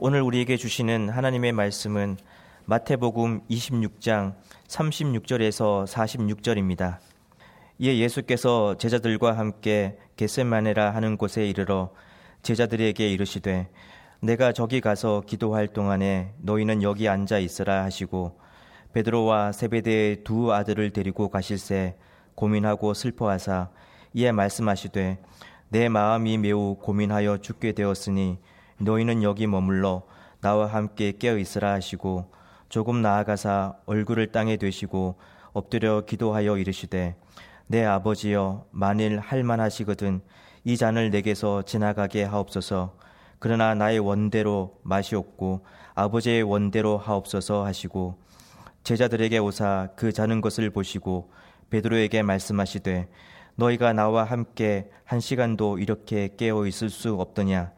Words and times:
오늘 0.00 0.22
우리에게 0.22 0.56
주시는 0.56 1.08
하나님의 1.08 1.50
말씀은 1.50 2.18
마태복음 2.66 3.40
26장 3.50 4.36
36절에서 4.68 5.88
46절입니다. 5.88 6.98
이에 7.80 7.98
예수께서 7.98 8.76
제자들과 8.76 9.36
함께 9.36 9.98
겟셋마네라 10.16 10.94
하는 10.94 11.16
곳에 11.16 11.48
이르러 11.48 11.90
제자들에게 12.42 13.10
이르시되 13.10 13.68
내가 14.20 14.52
저기 14.52 14.80
가서 14.80 15.24
기도할 15.26 15.66
동안에 15.66 16.32
너희는 16.42 16.84
여기 16.84 17.08
앉아 17.08 17.40
있으라 17.40 17.82
하시고 17.82 18.38
베드로와 18.92 19.50
세베대의 19.50 20.22
두 20.22 20.52
아들을 20.52 20.92
데리고 20.92 21.28
가실새 21.28 21.96
고민하고 22.36 22.94
슬퍼하사 22.94 23.70
이에 24.14 24.30
말씀하시되 24.30 25.18
내 25.70 25.88
마음이 25.88 26.38
매우 26.38 26.76
고민하여 26.76 27.38
죽게 27.38 27.72
되었으니 27.72 28.38
너희는 28.78 29.22
여기 29.22 29.46
머물러 29.46 30.02
나와 30.40 30.66
함께 30.66 31.12
깨어 31.12 31.38
있으라 31.38 31.72
하시고 31.72 32.30
조금 32.68 33.02
나아가사 33.02 33.74
얼굴을 33.86 34.32
땅에 34.32 34.56
대시고 34.56 35.16
엎드려 35.52 36.02
기도하여 36.02 36.58
이르시되 36.58 37.16
내 37.66 37.84
아버지여 37.84 38.66
만일 38.70 39.18
할만하시거든 39.18 40.20
이 40.64 40.76
잔을 40.76 41.10
내게서 41.10 41.62
지나가게 41.62 42.24
하옵소서. 42.24 42.96
그러나 43.38 43.74
나의 43.74 44.00
원대로 44.00 44.78
마시옵고 44.82 45.64
아버지의 45.94 46.42
원대로 46.42 46.98
하옵소서 46.98 47.64
하시고 47.64 48.18
제자들에게 48.82 49.38
오사 49.38 49.90
그 49.96 50.12
자는 50.12 50.40
것을 50.40 50.70
보시고 50.70 51.30
베드로에게 51.70 52.22
말씀하시되 52.22 53.08
너희가 53.54 53.92
나와 53.92 54.24
함께 54.24 54.90
한 55.04 55.20
시간도 55.20 55.78
이렇게 55.78 56.30
깨어 56.36 56.66
있을 56.66 56.90
수 56.90 57.14
없더냐 57.14 57.72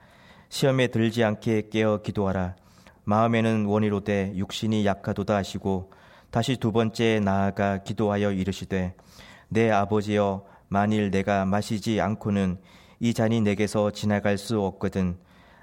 시험에 0.51 0.89
들지 0.89 1.23
않게 1.23 1.69
깨어 1.71 2.03
기도하라. 2.03 2.57
마음에는 3.05 3.67
원이로되 3.67 4.33
육신이 4.35 4.85
약하도다 4.85 5.37
하시고 5.37 5.93
다시 6.31 6.57
두 6.57 6.73
번째 6.73 7.21
나아가 7.21 7.79
기도하여 7.79 8.33
이르시되 8.33 8.95
내 9.49 9.71
아버지여 9.71 10.45
만일 10.69 11.13
내가 11.13 11.45
마시지 11.45 12.01
않고는 12.01 12.59
이 12.99 13.15
잔이 13.15 13.41
내게서 13.41 13.93
지나갈 13.93 14.39
수 14.39 14.61
없거든 14.61 15.19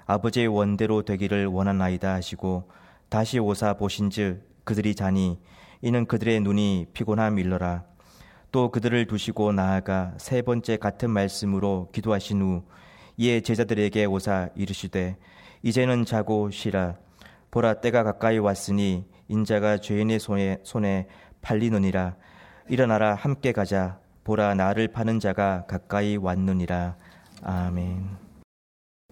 아버지의 0.06 0.48
원대로 0.48 1.02
되기를 1.02 1.46
원하나이다 1.46 2.14
하시고 2.14 2.70
다시 3.10 3.38
오사 3.38 3.74
보신즉 3.74 4.64
그들이 4.64 4.94
자니 4.94 5.38
이는 5.82 6.06
그들의 6.06 6.40
눈이 6.40 6.86
피곤함 6.94 7.38
일러라. 7.38 7.84
또 8.50 8.70
그들을 8.70 9.06
두시고 9.06 9.52
나아가 9.52 10.14
세 10.16 10.40
번째 10.40 10.78
같은 10.78 11.10
말씀으로 11.10 11.90
기도하신 11.92 12.40
후 12.40 12.62
이에 13.18 13.40
제자들에게 13.40 14.04
오사 14.04 14.50
이르시되 14.54 15.16
이제는 15.62 16.04
자고 16.04 16.50
쉬라 16.50 16.96
보라 17.50 17.80
때가 17.80 18.04
가까이 18.04 18.38
왔으니 18.38 19.04
인자가 19.26 19.78
죄인의 19.78 20.20
손에 20.20 20.58
손에 20.62 21.08
팔리느니라 21.42 22.14
일어나라 22.68 23.14
함께 23.14 23.52
가자 23.52 23.98
보라 24.22 24.54
나를 24.54 24.88
파는 24.88 25.18
자가 25.18 25.64
가까이 25.66 26.16
왔느니라 26.16 26.96
아멘. 27.42 28.28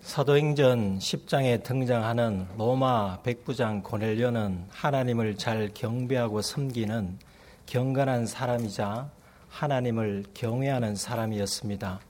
사도행전 0.01 0.99
10장에 0.99 1.65
등장하는 1.65 2.47
로마 2.57 3.23
백부장 3.23 3.83
고넬료는 3.83 4.67
하나님을 4.71 5.37
잘 5.37 5.71
경배하고 5.75 6.43
섬기는 6.43 7.19
경건한 7.67 8.27
사람이자 8.27 9.11
하나님을 9.49 10.27
경외하는 10.33 10.95
사람이었습니다. 10.95 12.01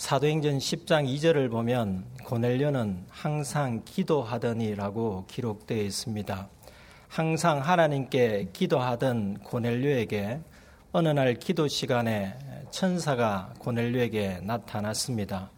사도행전 0.00 0.56
10장 0.56 1.06
2절을 1.06 1.50
보면 1.50 2.06
고넬료는 2.24 3.04
항상 3.10 3.82
기도하더니라고 3.84 5.26
기록되어 5.28 5.82
있습니다. 5.82 6.48
항상 7.08 7.58
하나님께 7.58 8.48
기도하던 8.54 9.40
고넬료에게 9.44 10.40
어느 10.92 11.08
날 11.10 11.34
기도 11.34 11.68
시간에 11.68 12.34
천사가 12.70 13.52
고넬료에게 13.58 14.40
나타났습니다. 14.42 15.50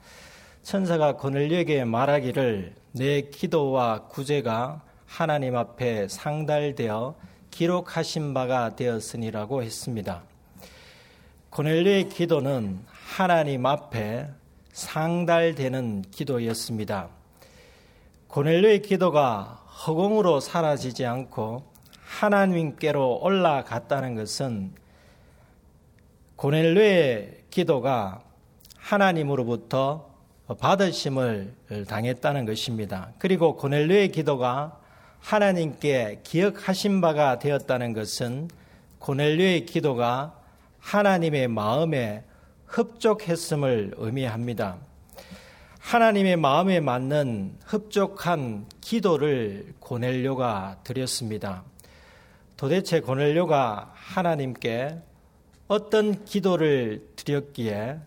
천사가 0.64 1.14
고넬료에게 1.14 1.84
말하기를 1.84 2.74
내 2.94 3.20
기도와 3.20 4.08
구제가 4.08 4.82
하나님 5.06 5.56
앞에 5.56 6.08
상달되어 6.08 7.14
기록하신 7.52 8.34
바가 8.34 8.74
되었으니라고 8.74 9.62
했습니다. 9.62 10.24
고넬료의 11.50 12.08
기도는 12.08 12.80
하나님 12.88 13.66
앞에 13.66 14.26
상달되는 14.72 16.02
기도였습니다. 16.10 17.08
고넬료의 18.28 18.82
기도가 18.82 19.62
허공으로 19.86 20.40
사라지지 20.40 21.04
않고 21.04 21.70
하나님께로 22.04 23.20
올라갔다는 23.22 24.14
것은 24.14 24.72
고넬료의 26.36 27.44
기도가 27.50 28.22
하나님으로부터 28.76 30.10
받으심을 30.58 31.54
당했다는 31.88 32.46
것입니다. 32.46 33.12
그리고 33.18 33.56
고넬료의 33.56 34.10
기도가 34.10 34.78
하나님께 35.20 36.20
기억하신 36.24 37.00
바가 37.00 37.38
되었다는 37.38 37.92
것은 37.92 38.48
고넬료의 38.98 39.66
기도가 39.66 40.38
하나님의 40.80 41.48
마음에 41.48 42.24
흡족했음을 42.72 43.92
의미합니다. 43.98 44.78
하나님의 45.78 46.36
마음에 46.36 46.80
맞는 46.80 47.58
흡족한 47.66 48.66
기도를 48.80 49.74
고넬료가 49.78 50.78
드렸습니다. 50.82 51.64
도대체 52.56 53.00
고넬료가 53.00 53.92
하나님께 53.94 54.98
어떤 55.68 56.24
기도를 56.24 57.06
드렸기에 57.16 57.98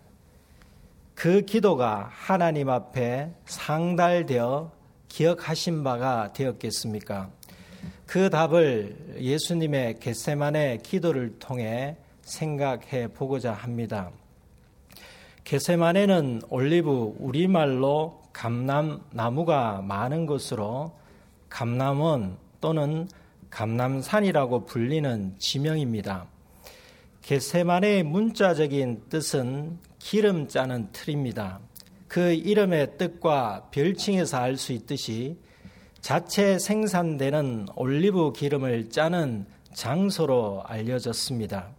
그 1.14 1.42
기도가 1.42 2.09
하나님 2.12 2.70
앞에 2.70 3.32
상달되어 3.46 4.72
기억하신 5.09 5.84
바가 5.84 6.34
되었겠습니까? 6.34 7.30
그 8.08 8.30
답을 8.30 9.18
예수님의 9.20 10.00
겟세만의 10.00 10.80
기도를 10.80 11.38
통해 11.38 11.97
생각해 12.22 13.09
보고자 13.14 13.53
합니다. 13.53 14.12
게세만에는 15.46 16.42
올리브 16.50 17.16
우리말로 17.20 18.24
감남나무가 18.34 19.84
많은 19.84 20.26
곳으로 20.26 20.92
감남원 21.50 22.38
또는 22.60 23.08
감남산이라고 23.52 24.66
불리는 24.66 25.36
지명입니다. 25.38 26.26
게세만의 27.22 28.04
문자적인 28.04 29.04
뜻은 29.10 29.78
기름 30.00 30.48
짜는 30.48 30.90
틀입니다. 30.92 31.60
그 32.08 32.34
이름의 32.34 32.98
뜻과 32.98 33.68
별칭에서 33.70 34.38
알 34.38 34.58
수 34.58 34.74
있듯이 34.74 35.38
자체 36.02 36.58
생산되는 36.58 37.68
올리브 37.76 38.34
기름을 38.34 38.90
짜는 38.90 39.46
장소로 39.74 40.64
알려졌습니다. 40.66 41.75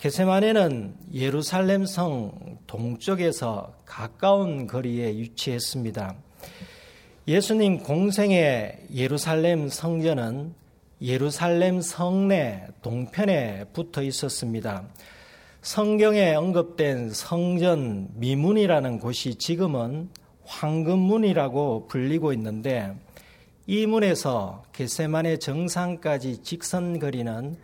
게세마네는 0.00 0.94
예루살렘 1.12 1.84
성 1.84 2.56
동쪽에서 2.66 3.74
가까운 3.84 4.66
거리에 4.66 5.08
위치했습니다. 5.08 6.14
예수님 7.28 7.80
공생의 7.80 8.86
예루살렘 8.94 9.68
성전은 9.68 10.54
예루살렘 11.02 11.82
성내 11.82 12.68
동편에 12.80 13.66
붙어 13.74 14.02
있었습니다. 14.02 14.84
성경에 15.60 16.34
언급된 16.34 17.10
성전 17.10 18.08
미문이라는 18.14 19.00
곳이 19.00 19.34
지금은 19.34 20.08
황금문이라고 20.46 21.88
불리고 21.88 22.32
있는데 22.32 22.94
이 23.66 23.84
문에서 23.84 24.62
게세만의 24.72 25.40
정상까지 25.40 26.38
직선거리는 26.42 27.58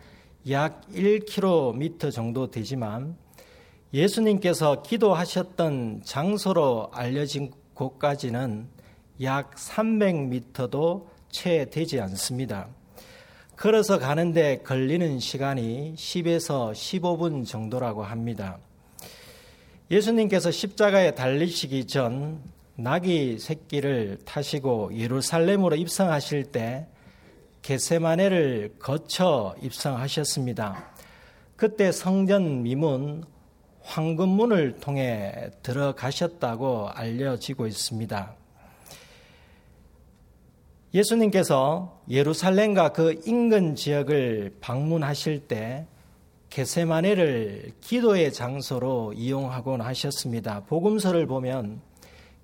약 0.49 0.81
1km 0.91 2.11
정도 2.11 2.49
되지만 2.49 3.17
예수님께서 3.93 4.81
기도하셨던 4.81 6.01
장소로 6.03 6.89
알려진 6.93 7.51
곳까지는 7.73 8.67
약 9.23 9.55
300m도 9.55 11.07
채 11.29 11.65
되지 11.69 11.99
않습니다. 12.01 12.67
걸어서 13.55 13.97
가는데 13.97 14.59
걸리는 14.59 15.19
시간이 15.19 15.95
10에서 15.95 16.71
15분 16.71 17.45
정도라고 17.45 18.03
합니다. 18.03 18.59
예수님께서 19.89 20.51
십자가에 20.51 21.11
달리시기 21.15 21.87
전 21.87 22.41
나귀 22.75 23.39
새끼를 23.39 24.19
타시고 24.25 24.91
예루살렘으로 24.95 25.75
입성하실 25.75 26.51
때 26.51 26.87
게세마네를 27.61 28.75
거쳐 28.79 29.55
입성하셨습니다. 29.61 30.91
그때 31.55 31.91
성전 31.91 32.63
미문 32.63 33.23
황금문을 33.81 34.79
통해 34.79 35.49
들어가셨다고 35.63 36.89
알려지고 36.89 37.67
있습니다. 37.67 38.35
예수님께서 40.93 42.01
예루살렘과 42.09 42.93
그 42.93 43.21
인근 43.25 43.75
지역을 43.75 44.57
방문하실 44.61 45.47
때 45.47 45.85
게세마네를 46.49 47.73
기도의 47.81 48.33
장소로 48.33 49.13
이용하곤 49.13 49.81
하셨습니다. 49.81 50.63
복음서를 50.65 51.27
보면 51.27 51.81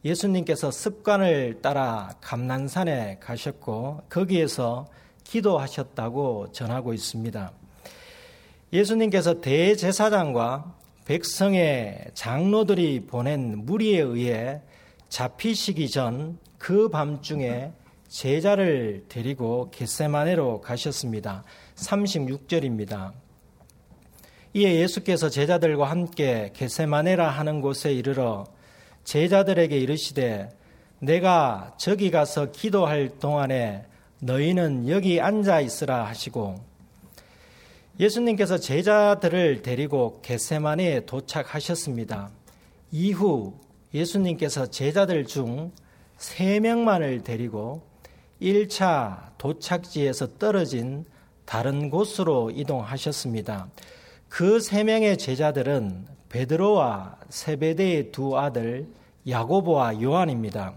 예수님께서 0.05 0.71
습관을 0.71 1.61
따라 1.61 2.13
감난산에 2.21 3.19
가셨고 3.19 4.01
거기에서 4.09 4.87
기도하셨다고 5.23 6.51
전하고 6.51 6.93
있습니다. 6.93 7.51
예수님께서 8.73 9.39
대제사장과 9.41 10.75
백성의 11.05 12.11
장로들이 12.13 13.05
보낸 13.07 13.65
무리에 13.65 13.99
의해 14.01 14.61
잡히시기 15.09 15.89
전 15.89 16.43
그 16.63 16.87
밤중에 16.87 17.73
제자를 18.07 19.03
데리고 19.09 19.69
겟세마네로 19.71 20.61
가셨습니다. 20.61 21.43
36절입니다. 21.75 23.11
이에 24.53 24.75
예수께서 24.75 25.27
제자들과 25.27 25.89
함께 25.89 26.51
겟세마네라 26.53 27.27
하는 27.27 27.59
곳에 27.59 27.91
이르러 27.91 28.45
제자들에게 29.03 29.77
이르시되 29.77 30.49
내가 30.99 31.73
저기 31.77 32.11
가서 32.11 32.51
기도할 32.51 33.09
동안에 33.19 33.85
너희는 34.19 34.87
여기 34.87 35.19
앉아 35.19 35.59
있으라 35.59 36.05
하시고 36.05 36.55
예수님께서 37.99 38.57
제자들을 38.57 39.61
데리고 39.61 40.19
겟세마네에 40.21 41.05
도착하셨습니다. 41.05 42.31
이후 42.91 43.53
예수님께서 43.93 44.67
제자들 44.67 45.25
중세 45.25 46.59
명만을 46.61 47.23
데리고 47.23 47.83
1차 48.41 49.37
도착지에서 49.37 50.37
떨어진 50.37 51.05
다른 51.45 51.89
곳으로 51.89 52.49
이동하셨습니다. 52.51 53.67
그세 54.29 54.83
명의 54.83 55.17
제자들은 55.17 56.07
베드로와 56.33 57.17
세베대의 57.29 58.11
두 58.11 58.37
아들 58.39 58.87
야고보와 59.27 60.01
요한입니다. 60.01 60.73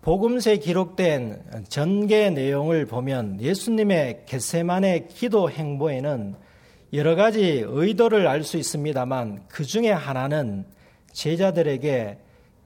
복음서에 0.00 0.58
기록된 0.58 1.64
전개 1.68 2.30
내용을 2.30 2.86
보면 2.86 3.40
예수님의 3.40 4.26
겟세만의 4.26 5.08
기도 5.08 5.50
행보에는 5.50 6.36
여러 6.92 7.16
가지 7.16 7.64
의도를 7.66 8.28
알 8.28 8.44
수 8.44 8.56
있습니다만 8.58 9.42
그 9.48 9.64
중에 9.64 9.90
하나는 9.90 10.64
제자들에게 11.12 12.18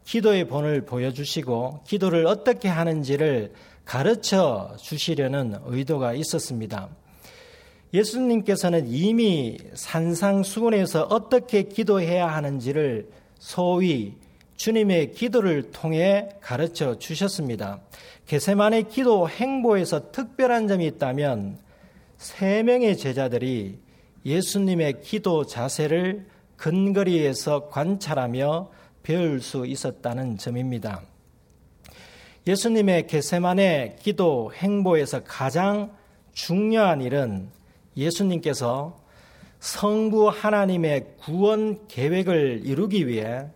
기도의 0.05 0.47
본을 0.47 0.83
보여주시고 0.85 1.81
기도를 1.87 2.27
어떻게 2.27 2.69
하는지를 2.69 3.53
가르쳐 3.87 4.77
주시려는 4.79 5.57
의도가 5.65 6.13
있었습니다. 6.13 6.91
예수님께서는 7.95 8.89
이미 8.89 9.57
산상수훈에서 9.73 11.05
어떻게 11.05 11.63
기도해야 11.63 12.27
하는지를 12.27 13.09
소위 13.39 14.17
주님의 14.57 15.13
기도를 15.13 15.71
통해 15.71 16.29
가르쳐 16.41 16.99
주셨습니다. 16.99 17.81
게세만의 18.27 18.89
기도 18.89 19.29
행보에서 19.29 20.11
특별한 20.11 20.67
점이 20.67 20.87
있다면 20.87 21.59
세 22.17 22.65
명의 22.65 22.97
제자들이 22.97 23.79
예수님의 24.27 25.03
기도 25.03 25.47
자세를 25.47 26.27
근거리에서 26.57 27.69
관찰하며 27.69 28.71
배울 29.03 29.41
수 29.41 29.67
있었다는 29.67 30.39
점입니다. 30.39 31.03
예수님의 32.47 33.07
게세만의 33.07 33.97
기도 34.01 34.53
행보에서 34.53 35.23
가장 35.25 35.93
중요한 36.33 37.01
일은 37.01 37.54
예수님께서 37.97 38.99
성부 39.61 40.29
하나님의 40.29 41.15
구원 41.21 41.87
계획을 41.89 42.63
이루기 42.65 43.09
위해 43.09 43.47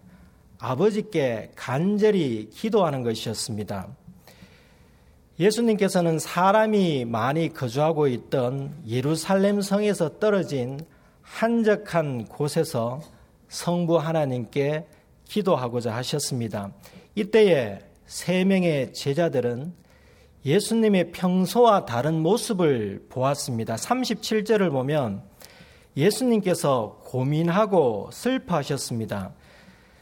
아버지께 0.59 1.53
간절히 1.55 2.49
기도하는 2.51 3.03
것이었습니다. 3.03 3.89
예수님께서는 5.39 6.19
사람이 6.19 7.05
많이 7.05 7.53
거주하고 7.53 8.09
있던 8.09 8.75
예루살렘 8.89 9.61
성에서 9.61 10.19
떨어진 10.19 10.81
한적한 11.23 12.25
곳에서 12.25 13.01
성부 13.49 13.99
하나님께 13.99 14.87
기도하고자 15.25 15.95
하셨습니다. 15.95 16.73
이때에 17.15 17.81
세 18.07 18.45
명의 18.45 18.93
제자들은 18.93 19.73
예수님의 20.49 21.13
평소와 21.13 21.85
다른 21.85 22.23
모습을 22.23 23.05
보았습니다. 23.11 23.77
37절을 23.77 24.71
보면 24.71 25.23
예수님께서 25.95 27.03
고민하고 27.05 28.09
슬퍼하셨습니다. 28.11 29.35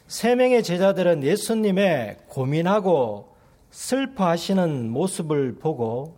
세 0.07 0.37
명의 0.37 0.63
제자들은 0.63 1.25
예수님의 1.25 2.19
고민하고 2.29 3.35
슬퍼하시는 3.73 4.89
모습을 4.89 5.57
보고 5.57 6.17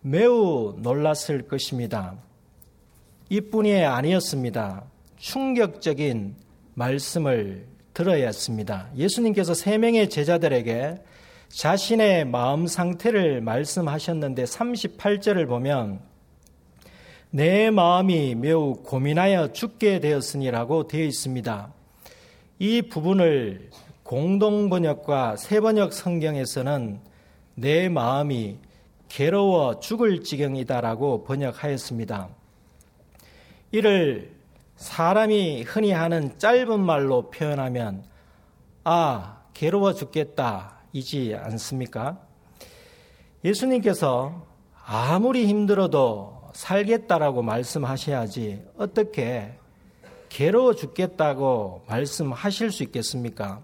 매우 0.00 0.74
놀랐을 0.78 1.46
것입니다. 1.46 2.16
이뿐이 3.28 3.84
아니었습니다. 3.84 4.84
충격적인 5.18 6.34
말씀을 6.72 7.66
들어야 7.92 8.24
했습니다. 8.28 8.88
예수님께서 8.96 9.52
세 9.52 9.76
명의 9.76 10.08
제자들에게 10.08 11.09
자신의 11.50 12.26
마음 12.26 12.68
상태를 12.68 13.40
말씀하셨는데 13.40 14.44
38절을 14.44 15.48
보면 15.48 16.00
내 17.30 17.70
마음이 17.70 18.36
매우 18.36 18.74
고민하여 18.84 19.52
죽게 19.52 19.98
되었으니라고 19.98 20.86
되어 20.86 21.04
있습니다. 21.04 21.72
이 22.60 22.82
부분을 22.82 23.70
공동 24.04 24.70
번역과 24.70 25.36
세번역 25.36 25.92
성경에서는 25.92 27.00
내 27.56 27.88
마음이 27.88 28.56
괴로워 29.08 29.80
죽을 29.80 30.22
지경이다라고 30.22 31.24
번역하였습니다. 31.24 32.28
이를 33.72 34.32
사람이 34.76 35.62
흔히 35.62 35.90
하는 35.90 36.38
짧은 36.38 36.78
말로 36.78 37.30
표현하면 37.30 38.04
아, 38.84 39.42
괴로워 39.52 39.94
죽겠다 39.94 40.79
이지 40.92 41.36
않습니까? 41.36 42.20
예수님께서 43.44 44.46
아무리 44.84 45.46
힘들어도 45.46 46.50
살겠다라고 46.52 47.42
말씀하셔야지 47.42 48.64
어떻게 48.76 49.54
괴로워 50.28 50.74
죽겠다고 50.74 51.84
말씀하실 51.88 52.70
수 52.72 52.82
있겠습니까? 52.84 53.62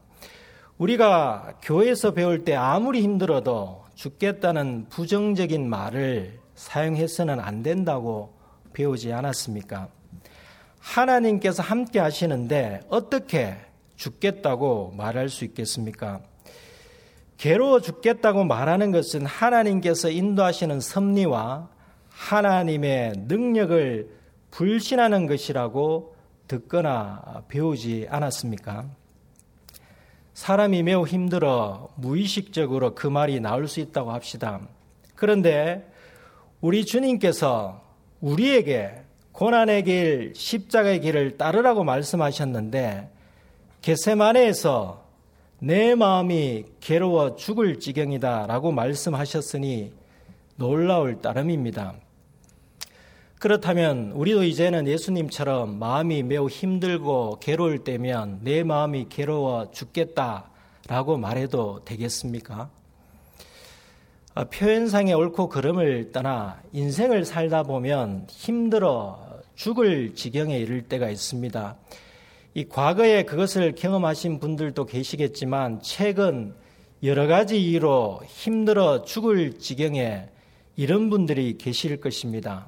우리가 0.78 1.58
교회에서 1.62 2.12
배울 2.12 2.44
때 2.44 2.54
아무리 2.54 3.02
힘들어도 3.02 3.84
죽겠다는 3.94 4.86
부정적인 4.90 5.68
말을 5.68 6.38
사용해서는 6.54 7.40
안 7.40 7.62
된다고 7.62 8.34
배우지 8.72 9.12
않았습니까? 9.12 9.88
하나님께서 10.78 11.62
함께 11.62 11.98
하시는데 11.98 12.82
어떻게 12.88 13.56
죽겠다고 13.96 14.92
말할 14.96 15.28
수 15.28 15.44
있겠습니까? 15.44 16.20
괴로워 17.38 17.80
죽겠다고 17.80 18.44
말하는 18.44 18.92
것은 18.92 19.26
하나님께서 19.26 20.10
인도하시는 20.10 20.80
섭리와 20.80 21.68
하나님의 22.08 23.12
능력을 23.28 24.10
불신하는 24.50 25.26
것이라고 25.26 26.14
듣거나 26.48 27.42
배우지 27.48 28.06
않았습니까? 28.08 28.86
사람이 30.32 30.82
매우 30.82 31.06
힘들어 31.06 31.88
무의식적으로 31.96 32.94
그 32.94 33.06
말이 33.06 33.40
나올 33.40 33.68
수 33.68 33.80
있다고 33.80 34.12
합시다. 34.12 34.60
그런데 35.14 35.90
우리 36.60 36.84
주님께서 36.84 37.82
우리에게 38.20 39.02
고난의 39.32 39.84
길, 39.84 40.32
십자가의 40.34 41.00
길을 41.00 41.36
따르라고 41.36 41.84
말씀하셨는데 41.84 43.10
게세마네에서 43.82 45.05
내 45.58 45.94
마음이 45.94 46.64
괴로워 46.80 47.36
죽을 47.36 47.80
지경이다 47.80 48.46
라고 48.46 48.72
말씀하셨으니 48.72 49.90
놀라울 50.56 51.22
따름입니다. 51.22 51.94
그렇다면 53.38 54.12
우리도 54.12 54.44
이제는 54.44 54.86
예수님처럼 54.86 55.78
마음이 55.78 56.22
매우 56.22 56.48
힘들고 56.48 57.38
괴로울 57.40 57.84
때면 57.84 58.40
내 58.42 58.64
마음이 58.64 59.06
괴로워 59.08 59.70
죽겠다 59.70 60.50
라고 60.88 61.16
말해도 61.16 61.84
되겠습니까? 61.84 62.70
아, 64.34 64.44
표현상의 64.44 65.14
옳고 65.14 65.48
그름을 65.48 66.12
떠나 66.12 66.60
인생을 66.72 67.24
살다 67.24 67.62
보면 67.62 68.26
힘들어 68.28 69.18
죽을 69.54 70.14
지경에 70.14 70.58
이를 70.58 70.82
때가 70.82 71.08
있습니다. 71.08 71.76
이 72.56 72.64
과거에 72.66 73.24
그것을 73.24 73.74
경험하신 73.74 74.40
분들도 74.40 74.86
계시겠지만 74.86 75.82
최근 75.82 76.54
여러 77.02 77.26
가지 77.26 77.62
이유로 77.62 78.22
힘들어 78.24 79.02
죽을 79.02 79.58
지경에 79.58 80.30
이런 80.74 81.10
분들이 81.10 81.58
계실 81.58 82.00
것입니다. 82.00 82.66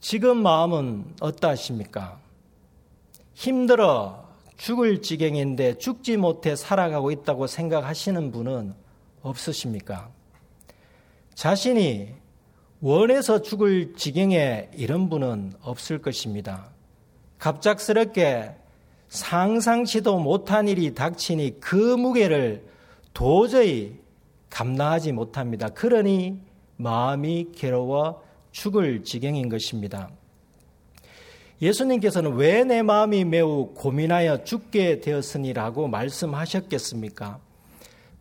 지금 0.00 0.42
마음은 0.42 1.14
어떠하십니까? 1.20 2.18
힘들어 3.34 4.28
죽을 4.56 5.00
지경인데 5.00 5.78
죽지 5.78 6.16
못해 6.16 6.56
살아가고 6.56 7.12
있다고 7.12 7.46
생각하시는 7.46 8.32
분은 8.32 8.74
없으십니까? 9.22 10.10
자신이 11.36 12.08
원해서 12.80 13.42
죽을 13.42 13.94
지경에 13.94 14.70
이런 14.74 15.08
분은 15.08 15.52
없을 15.62 16.02
것입니다. 16.02 16.73
갑작스럽게 17.44 18.52
상상치도 19.08 20.18
못한 20.18 20.66
일이 20.66 20.94
닥치니 20.94 21.60
그 21.60 21.76
무게를 21.76 22.64
도저히 23.12 23.98
감당하지 24.48 25.12
못합니다. 25.12 25.68
그러니 25.68 26.40
마음이 26.78 27.48
괴로워 27.54 28.22
죽을 28.50 29.04
지경인 29.04 29.50
것입니다. 29.50 30.08
예수님께서는 31.60 32.32
왜 32.34 32.64
내 32.64 32.80
마음이 32.80 33.26
매우 33.26 33.74
고민하여 33.74 34.44
죽게 34.44 35.00
되었으니라고 35.00 35.86
말씀하셨겠습니까? 35.88 37.40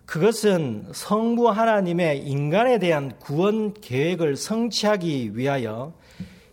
그것은 0.06 0.88
성부 0.94 1.50
하나님의 1.50 2.27
인간에 2.27 2.77
대한 2.77 3.18
구원 3.20 3.74
계획을 3.74 4.36
성취하기 4.36 5.38
위하여 5.38 5.94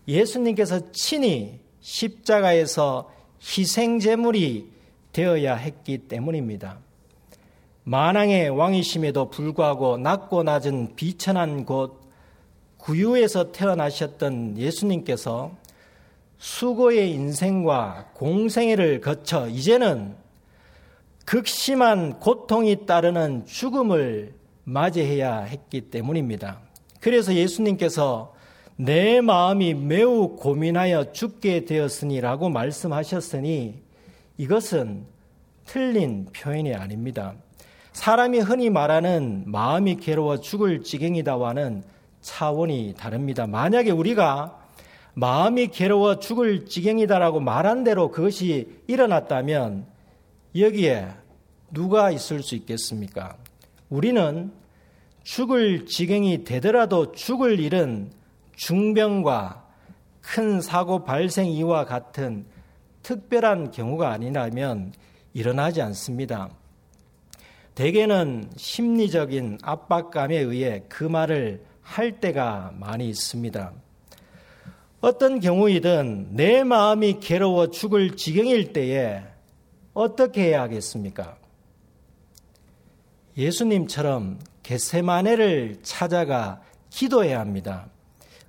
예수님께서 0.07 0.93
친히 0.93 1.60
십자가에서 1.81 3.11
희생제물이 3.43 4.71
되어야 5.13 5.57
했기 5.57 5.99
때문입니다. 5.99 6.79
만왕의 7.85 8.51
왕이심에도 8.51 9.31
불구하고 9.31 9.97
낮고 9.99 10.43
낮은 10.43 10.95
비천한 10.97 11.65
곳 11.65 12.01
구유에서 12.77 13.53
태어나셨던 13.53 14.59
예수님께서 14.59 15.53
수고의 16.39 17.11
인생과 17.11 18.11
공생애를 18.15 19.01
거쳐 19.01 19.49
이제는 19.49 20.15
극심한 21.27 22.19
고통이 22.19 22.87
따르는 22.87 23.47
죽음을 23.47 24.35
맞이해야 24.65 25.41
했기 25.41 25.83
때문입니다. 25.83 26.61
그래서 27.01 27.35
예수님께서 27.35 28.35
내 28.83 29.21
마음이 29.21 29.75
매우 29.75 30.37
고민하여 30.37 31.13
죽게 31.13 31.67
되었으니라고 31.67 32.49
말씀하셨으니 32.49 33.75
이것은 34.39 35.05
틀린 35.67 36.27
표현이 36.33 36.75
아닙니다. 36.75 37.35
사람이 37.93 38.39
흔히 38.39 38.71
말하는 38.71 39.45
마음이 39.47 39.97
괴로워 39.97 40.41
죽을 40.41 40.83
지경이다와는 40.83 41.83
차원이 42.23 42.95
다릅니다. 42.97 43.47
만약에 43.47 43.91
우리가 43.91 44.59
마음이 45.13 45.67
괴로워 45.67 46.19
죽을 46.19 46.65
지경이다라고 46.65 47.41
말한 47.41 47.85
대로 47.85 48.11
그것이 48.11 48.83
일어났다면 48.87 49.85
여기에 50.57 51.07
누가 51.71 52.11
있을 52.11 52.43
수 52.43 52.55
있겠습니까? 52.55 53.37
우리는 53.91 54.51
죽을 55.23 55.85
지경이 55.85 56.45
되더라도 56.45 57.13
죽을 57.13 57.61
일은 57.61 58.19
중병과 58.61 59.67
큰 60.21 60.61
사고 60.61 61.02
발생 61.02 61.47
이와 61.47 61.87
같은 61.87 62.45
특별한 63.02 63.71
경우가 63.71 64.11
아니라면 64.11 64.93
일어나지 65.33 65.81
않습니다. 65.81 66.50
대개는 67.75 68.50
심리적인 68.57 69.61
압박감에 69.62 70.37
의해 70.37 70.85
그 70.90 71.05
말을 71.05 71.64
할 71.81 72.21
때가 72.21 72.75
많이 72.76 73.09
있습니다. 73.09 73.73
어떤 75.00 75.40
경우이든 75.40 76.37
내 76.37 76.62
마음이 76.62 77.21
괴로워 77.21 77.71
죽을 77.71 78.14
지경일 78.14 78.75
때에 78.75 79.23
어떻게 79.95 80.49
해야 80.49 80.61
하겠습니까? 80.61 81.38
예수님처럼 83.38 84.38
겟세마네를 84.62 85.79
찾아가 85.83 86.61
기도해야 86.90 87.40
합니다. 87.40 87.88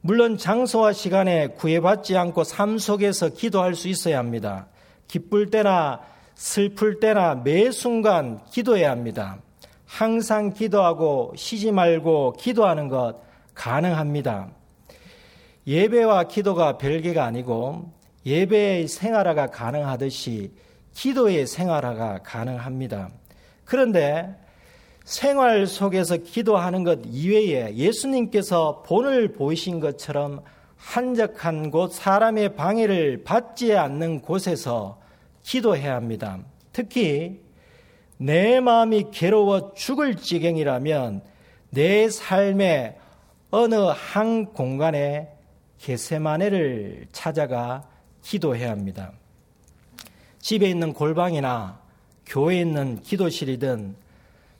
물론 0.03 0.38
장소와 0.38 0.93
시간에 0.93 1.50
구애받지 1.50 2.17
않고 2.17 2.43
삶 2.43 2.79
속에서 2.79 3.29
기도할 3.29 3.75
수 3.75 3.88
있어야 3.88 4.17
합니다. 4.17 4.67
기쁠 5.08 5.51
때나 5.51 6.01
슬플 6.34 7.00
때나 7.00 7.36
매 7.36 7.70
순간 7.70 8.41
기도해야 8.50 8.89
합니다. 8.89 9.38
항상 9.86 10.53
기도하고 10.53 11.34
쉬지 11.36 11.72
말고 11.72 12.34
기도하는 12.39 12.88
것 12.88 13.22
가능합니다. 13.53 14.50
예배와 15.67 16.24
기도가 16.24 16.79
별개가 16.79 17.24
아니고 17.24 17.91
예배의 18.25 18.88
생활화가 18.88 19.51
가능하듯이 19.51 20.51
기도의 20.93 21.46
생활화가 21.46 22.24
가능합니다. 22.24 23.10
그런데 23.65 24.36
생활 25.12 25.68
속에서 25.68 26.15
기도하는 26.15 26.86
것 26.86 27.01
이외에 27.06 27.75
예수님께서 27.75 28.82
본을 28.88 29.34
보이신 29.34 29.82
것처럼 29.82 30.41
한적한 30.77 31.70
곳 31.70 31.91
사람의 31.91 32.56
방해를 32.56 33.25
받지 33.25 33.75
않는 33.75 34.22
곳에서 34.22 35.01
기도해야 35.44 35.96
합니다. 35.96 36.39
특히 36.72 37.41
내 38.15 38.62
마음이 38.62 39.08
괴로워 39.12 39.74
죽을 39.74 40.15
지경이라면 40.15 41.24
내 41.72 42.10
삶의 42.10 42.98
어느 43.50 43.75
한 43.75 44.46
공간에 44.46 45.27
게세마네를 45.80 47.08
찾아가 47.12 47.84
기도해야 48.22 48.72
합니다. 48.72 49.12
집에 50.39 50.70
있는 50.70 50.94
골방이나 50.94 51.82
교회에 52.25 52.62
있는 52.62 53.01
기도실이든 53.01 54.00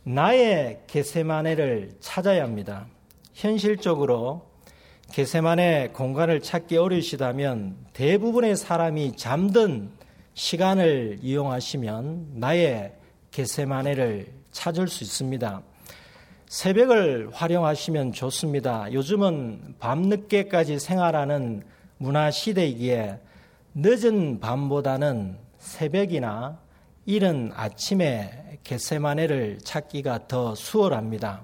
나의 0.04 0.82
게세마네를 0.88 1.92
찾아야 2.00 2.44
합니다. 2.44 2.88
현실적으로 3.34 4.50
게세마네 5.12 5.90
공간을 5.90 6.42
찾기 6.42 6.78
어려우시다면 6.78 7.76
대부분의 7.94 8.56
사람이 8.56 9.16
잠든 9.18 9.92
시간을 10.34 11.20
이용하시면 11.22 12.32
나의 12.36 12.94
게세마네를 13.32 14.32
찾을 14.52 14.88
수 14.88 15.04
있습니다. 15.04 15.62
새벽을 16.48 17.30
활용하시면 17.32 18.14
좋습니다. 18.14 18.92
요즘은 18.92 19.76
밤늦게까지 19.80 20.80
생활하는 20.80 21.64
문화 21.98 22.32
시대이기에 22.32 23.20
늦은 23.76 24.40
밤보다는 24.40 25.38
새벽이나 25.60 26.60
이른 27.06 27.52
아침에 27.56 28.60
겟세마네를 28.64 29.60
찾기가 29.64 30.28
더 30.28 30.54
수월합니다. 30.56 31.42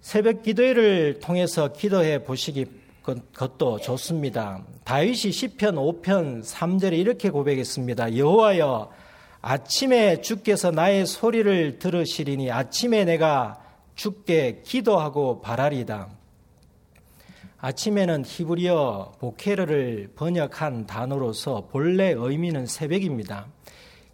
새벽 0.00 0.42
기도회를 0.42 1.20
통해서 1.20 1.72
기도해 1.72 2.24
보시기 2.24 2.66
것도 3.02 3.80
좋습니다. 3.80 4.64
다윗이 4.84 5.32
시편 5.32 5.74
5편 5.74 6.44
3절에 6.44 6.98
이렇게 6.98 7.30
고백했습니다. 7.30 8.16
여호와여 8.16 8.90
아침에 9.40 10.20
주께서 10.20 10.70
나의 10.70 11.04
소리를 11.04 11.80
들으시리니 11.80 12.52
아침에 12.52 13.04
내가 13.04 13.60
주께 13.96 14.62
기도하고 14.64 15.40
바라리다. 15.40 16.08
아침에는 17.58 18.24
히브리어 18.24 19.14
보케르를 19.18 20.12
번역한 20.14 20.86
단어로서 20.86 21.68
본래 21.70 22.12
의미는 22.16 22.66
새벽입니다. 22.66 23.46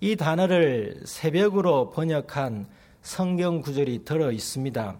이 0.00 0.14
단어를 0.14 1.00
새벽으로 1.04 1.90
번역한 1.90 2.68
성경 3.02 3.60
구절이 3.60 4.04
들어 4.04 4.30
있습니다. 4.30 4.96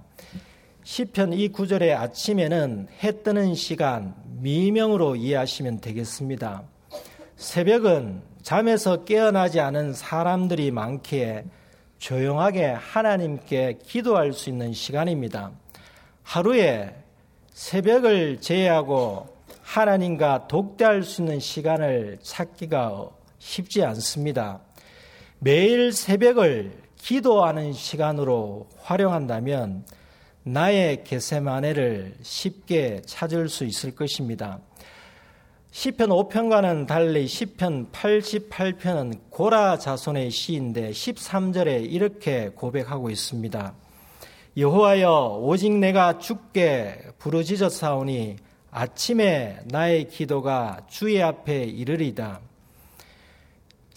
시편 0.82 1.34
이 1.34 1.48
구절의 1.48 1.94
아침에는 1.94 2.88
해 3.02 3.22
뜨는 3.22 3.54
시간 3.54 4.16
미명으로 4.40 5.14
이해하시면 5.14 5.80
되겠습니다. 5.80 6.64
새벽은 7.36 8.22
잠에서 8.42 9.04
깨어나지 9.04 9.60
않은 9.60 9.92
사람들이 9.92 10.72
많기에 10.72 11.44
조용하게 11.98 12.66
하나님께 12.66 13.78
기도할 13.84 14.32
수 14.32 14.50
있는 14.50 14.72
시간입니다. 14.72 15.52
하루에 16.24 16.94
새벽을 17.52 18.40
제외하고 18.40 19.28
하나님과 19.62 20.48
독대할 20.48 21.04
수 21.04 21.22
있는 21.22 21.38
시간을 21.38 22.18
찾기가 22.22 23.10
쉽지 23.38 23.84
않습니다. 23.84 24.60
매일 25.40 25.92
새벽을 25.92 26.72
기도하는 26.96 27.72
시간으로 27.72 28.68
활용한다면 28.78 29.84
나의 30.42 31.04
게세마네를 31.04 32.16
쉽게 32.22 33.02
찾을 33.06 33.48
수 33.48 33.64
있을 33.64 33.94
것입니다. 33.94 34.58
시편 35.70 36.08
5편과는 36.08 36.88
달리 36.88 37.28
시편 37.28 37.92
88편은 37.92 39.30
고라 39.30 39.78
자손의 39.78 40.32
시인데 40.32 40.90
13절에 40.90 41.88
이렇게 41.88 42.48
고백하고 42.48 43.08
있습니다. 43.08 43.74
여호와여 44.56 45.38
오직 45.40 45.72
내가 45.72 46.18
주께 46.18 46.98
부르짖어 47.18 47.68
사오니 47.68 48.36
아침에 48.72 49.60
나의 49.66 50.08
기도가 50.08 50.80
주의 50.88 51.22
앞에 51.22 51.62
이르리다. 51.62 52.47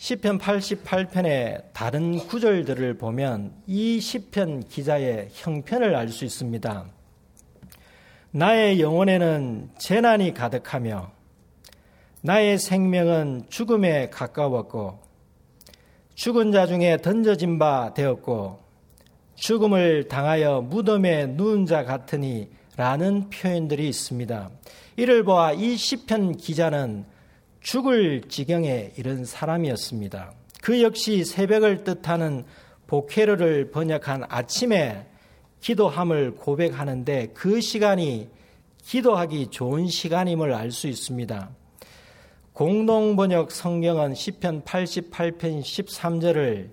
시편 0.03 0.39
88편의 0.39 1.61
다른 1.73 2.17
구절들을 2.17 2.97
보면 2.97 3.53
이 3.67 3.99
시편 3.99 4.67
기자의 4.67 5.27
형편을 5.31 5.93
알 5.95 6.09
수 6.09 6.25
있습니다. 6.25 6.85
나의 8.31 8.81
영혼에는 8.81 9.69
재난이 9.77 10.33
가득하며 10.33 11.11
나의 12.21 12.57
생명은 12.57 13.43
죽음에 13.49 14.09
가까웠고 14.09 14.99
죽은 16.15 16.51
자 16.51 16.65
중에 16.65 16.97
던져진 16.97 17.59
바 17.59 17.93
되었고 17.93 18.59
죽음을 19.35 20.07
당하여 20.07 20.61
무덤에 20.61 21.27
누운 21.27 21.67
자 21.67 21.83
같으니 21.83 22.49
라는 22.75 23.29
표현들이 23.29 23.87
있습니다. 23.87 24.49
이를 24.95 25.23
보아 25.23 25.53
이 25.53 25.77
시편 25.77 26.37
기자는 26.37 27.05
죽을 27.61 28.23
지경에 28.27 28.91
이른 28.97 29.23
사람이었습니다. 29.23 30.33
그 30.61 30.81
역시 30.81 31.23
새벽을 31.23 31.83
뜻하는 31.83 32.43
보케르를 32.87 33.71
번역한 33.71 34.25
아침에 34.27 35.05
기도함을 35.61 36.35
고백하는데 36.35 37.27
그 37.33 37.61
시간이 37.61 38.29
기도하기 38.83 39.47
좋은 39.51 39.87
시간임을 39.87 40.53
알 40.53 40.71
수 40.71 40.87
있습니다. 40.87 41.49
공동 42.53 43.15
번역 43.15 43.51
성경은 43.51 44.15
시편 44.15 44.63
88편 44.63 45.61
13절을 45.61 46.69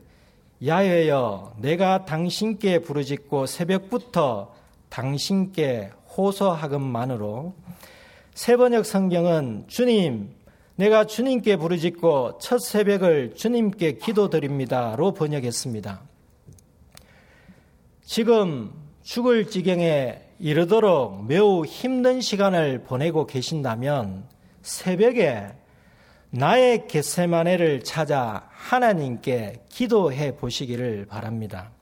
야외여 0.66 1.54
내가 1.58 2.04
당신께 2.04 2.80
부르짖고 2.80 3.46
새벽부터 3.46 4.54
당신께 4.88 5.90
호소하건만으로 6.16 7.54
세 8.34 8.56
번역 8.56 8.86
성경은 8.86 9.64
주님 9.68 10.37
내가 10.78 11.06
주님께 11.06 11.56
부르짖고 11.56 12.38
첫 12.40 12.58
새벽을 12.58 13.34
주님께 13.34 13.94
기도드립니다로 13.94 15.12
번역했습니다. 15.12 16.02
지금 18.04 18.72
죽을 19.02 19.50
지경에 19.50 20.22
이르도록 20.38 21.26
매우 21.26 21.64
힘든 21.64 22.20
시간을 22.20 22.84
보내고 22.84 23.26
계신다면 23.26 24.28
새벽에 24.62 25.48
나의 26.30 26.86
겟세마네를 26.86 27.82
찾아 27.82 28.48
하나님께 28.50 29.64
기도해 29.68 30.36
보시기를 30.36 31.06
바랍니다. 31.06 31.72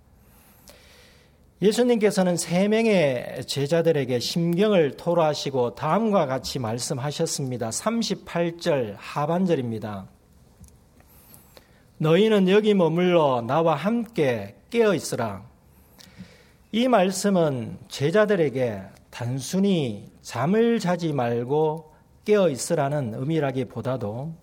예수님께서는 1.62 2.36
세 2.36 2.68
명의 2.68 3.42
제자들에게 3.46 4.18
심경을 4.18 4.98
토로하시고 4.98 5.74
다음과 5.74 6.26
같이 6.26 6.58
말씀하셨습니다. 6.58 7.70
38절 7.70 8.94
하반절입니다. 8.98 10.06
너희는 11.96 12.50
여기 12.50 12.74
머물러 12.74 13.40
나와 13.40 13.74
함께 13.74 14.56
깨어 14.68 14.94
있으라. 14.94 15.44
이 16.72 16.88
말씀은 16.88 17.78
제자들에게 17.88 18.82
단순히 19.08 20.10
잠을 20.20 20.78
자지 20.78 21.14
말고 21.14 21.90
깨어 22.26 22.50
있으라는 22.50 23.14
의미라기보다도 23.14 24.34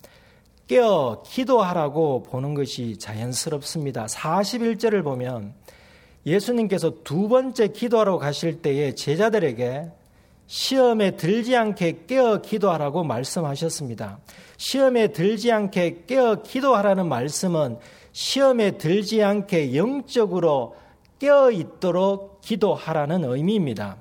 깨어 0.66 1.22
기도하라고 1.28 2.24
보는 2.24 2.56
것이 2.56 2.98
자연스럽습니다. 2.98 4.08
41절을 4.08 5.04
보면 5.04 5.54
예수님께서 6.26 7.04
두 7.04 7.28
번째 7.28 7.68
기도하러 7.68 8.18
가실 8.18 8.62
때에 8.62 8.96
제자들에게 8.96 9.92
시험에 10.48 11.12
들지 11.12 11.56
않게 11.56 12.06
깨어 12.08 12.42
기도하라고 12.42 13.04
말씀하셨습니다. 13.04 14.20
시험에 14.58 15.08
들지 15.08 15.52
않게 15.52 16.04
깨어 16.08 16.44
기도하라는 16.44 17.08
말씀은 17.08 17.78
시험에 18.12 18.78
들지 18.78 19.24
않게 19.24 19.76
영적으로 19.76 20.76
깨어 21.20 21.52
있도록 21.52 22.42
기도하라는 22.42 23.24
의미입니다. 23.24 23.98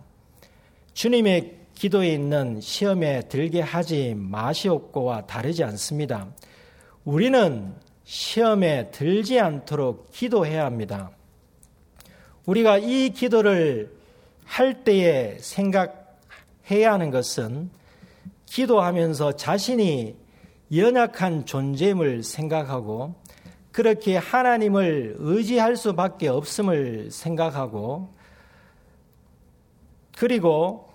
주님의 0.95 1.57
기도에 1.75 2.13
있는 2.13 2.61
시험에 2.61 3.23
들게 3.29 3.61
하지 3.61 4.15
마시옵고와 4.17 5.27
다르지 5.27 5.65
않습니다. 5.65 6.29
우리는 7.05 7.75
시험에 8.05 8.91
들지 8.91 9.41
않도록 9.41 10.11
기도해야 10.13 10.65
합니다. 10.65 11.11
우리가 12.47 12.79
이 12.79 13.11
기도를 13.11 13.93
할 14.45 14.85
때에 14.85 15.39
생각해야 15.39 16.93
하는 16.93 17.11
것은 17.11 17.71
기도하면서 18.47 19.37
자신이 19.37 20.17
연약한 20.75 21.47
존재임을 21.47 22.23
생각하고 22.23 23.15
그렇게 23.71 24.17
하나님을 24.17 25.17
의지할 25.19 25.77
수밖에 25.77 26.29
없음을 26.29 27.11
생각하고 27.11 28.13
그리고 30.19 30.89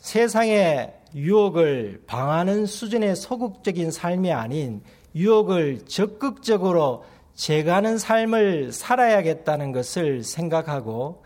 세상의 0.00 0.94
유혹을 1.14 2.02
방하는 2.06 2.66
수준의 2.66 3.16
소극적인 3.16 3.90
삶이 3.90 4.32
아닌 4.32 4.82
유혹을 5.14 5.86
적극적으로 5.86 7.04
제가는 7.40 7.96
삶을 7.96 8.70
살아야겠다는 8.70 9.72
것을 9.72 10.22
생각하고 10.24 11.24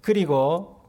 그리고 0.00 0.80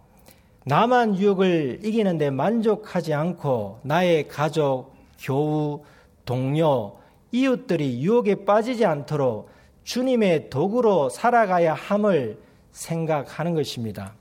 나만 0.66 1.18
유혹을 1.18 1.82
이기는 1.84 2.18
데 2.18 2.30
만족하지 2.30 3.14
않고 3.14 3.82
나의 3.84 4.30
가족, 4.30 4.94
교우, 5.20 5.84
동료, 6.24 6.98
이웃들이 7.34 8.02
유혹에 8.04 8.46
빠지지 8.46 8.86
않도록 8.86 9.50
주님의 9.84 10.50
도구로 10.50 11.10
살아가야 11.10 11.74
함을 11.74 12.40
생각하는 12.72 13.56
것입니다. 13.56 14.16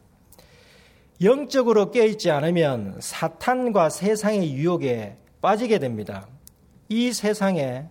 영적으로 1.22 1.92
깨있지 1.92 2.32
않으면 2.32 2.96
사탄과 2.98 3.90
세상의 3.90 4.54
유혹에 4.54 5.16
빠지게 5.40 5.78
됩니다. 5.78 6.26
이 6.88 7.12
세상에 7.12 7.84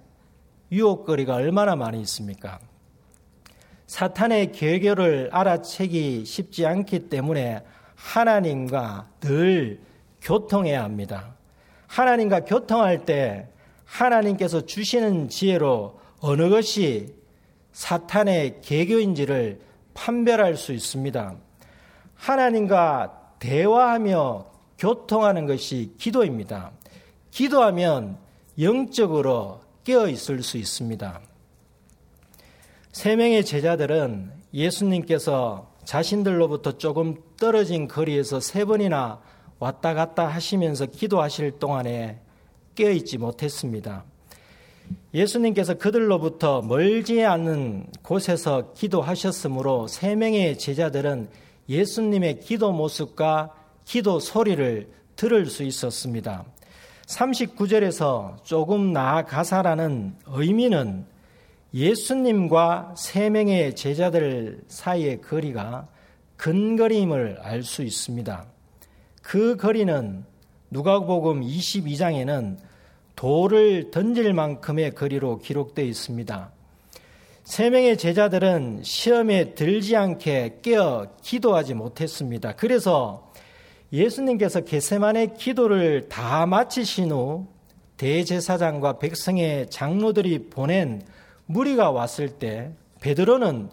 유혹거리가 0.71 1.35
얼마나 1.35 1.75
많이 1.75 1.99
있습니까? 2.01 2.59
사탄의 3.87 4.53
계교를 4.53 5.29
알아채기 5.33 6.23
쉽지 6.25 6.65
않기 6.65 7.09
때문에 7.09 7.61
하나님과 7.95 9.09
늘 9.19 9.81
교통해야 10.21 10.83
합니다. 10.83 11.35
하나님과 11.87 12.45
교통할 12.45 13.05
때 13.05 13.49
하나님께서 13.83 14.65
주시는 14.65 15.27
지혜로 15.27 15.99
어느 16.21 16.49
것이 16.49 17.15
사탄의 17.73 18.61
계교인지를 18.61 19.59
판별할 19.93 20.55
수 20.55 20.71
있습니다. 20.71 21.35
하나님과 22.15 23.35
대화하며 23.39 24.45
교통하는 24.77 25.45
것이 25.47 25.93
기도입니다. 25.97 26.71
기도하면 27.31 28.17
영적으로 28.59 29.61
깨어 29.83 30.07
있을 30.09 30.43
수 30.43 30.57
있습니다. 30.57 31.21
세 32.91 33.15
명의 33.15 33.45
제자들은 33.45 34.31
예수님께서 34.53 35.71
자신들로부터 35.85 36.77
조금 36.77 37.15
떨어진 37.39 37.87
거리에서 37.87 38.39
세 38.39 38.65
번이나 38.65 39.21
왔다 39.59 39.93
갔다 39.93 40.27
하시면서 40.27 40.87
기도하실 40.87 41.59
동안에 41.59 42.19
깨어있지 42.75 43.17
못했습니다. 43.17 44.05
예수님께서 45.13 45.75
그들로부터 45.75 46.61
멀지 46.61 47.23
않은 47.23 47.87
곳에서 48.01 48.73
기도하셨으므로 48.73 49.87
세 49.87 50.15
명의 50.15 50.57
제자들은 50.57 51.29
예수님의 51.69 52.39
기도 52.39 52.71
모습과 52.71 53.53
기도 53.85 54.19
소리를 54.19 54.89
들을 55.15 55.45
수 55.45 55.63
있었습니다. 55.63 56.45
39절에서 57.11 58.43
조금 58.43 58.93
나아가사라는 58.93 60.15
의미는 60.27 61.05
예수님과 61.73 62.95
세 62.97 63.29
명의 63.29 63.75
제자들 63.75 64.61
사이의 64.67 65.21
거리가 65.21 65.87
근거리임을 66.37 67.39
알 67.41 67.63
수 67.63 67.83
있습니다. 67.83 68.45
그 69.21 69.55
거리는 69.57 70.25
누가복음 70.69 71.41
22장에는 71.41 72.57
돌을 73.15 73.91
던질 73.91 74.33
만큼의 74.33 74.95
거리로 74.95 75.39
기록되어 75.39 75.85
있습니다. 75.85 76.51
세 77.43 77.69
명의 77.69 77.97
제자들은 77.97 78.81
시험에 78.83 79.53
들지 79.53 79.95
않게 79.95 80.59
깨어 80.61 81.07
기도하지 81.21 81.73
못했습니다. 81.73 82.55
그래서 82.55 83.30
예수님께서 83.93 84.61
게세만의 84.61 85.35
기도를 85.35 86.07
다 86.07 86.45
마치신 86.45 87.11
후 87.11 87.47
대제사장과 87.97 88.99
백성의 88.99 89.69
장로들이 89.69 90.49
보낸 90.49 91.01
무리가 91.45 91.91
왔을 91.91 92.29
때 92.29 92.71
베드로는 93.01 93.69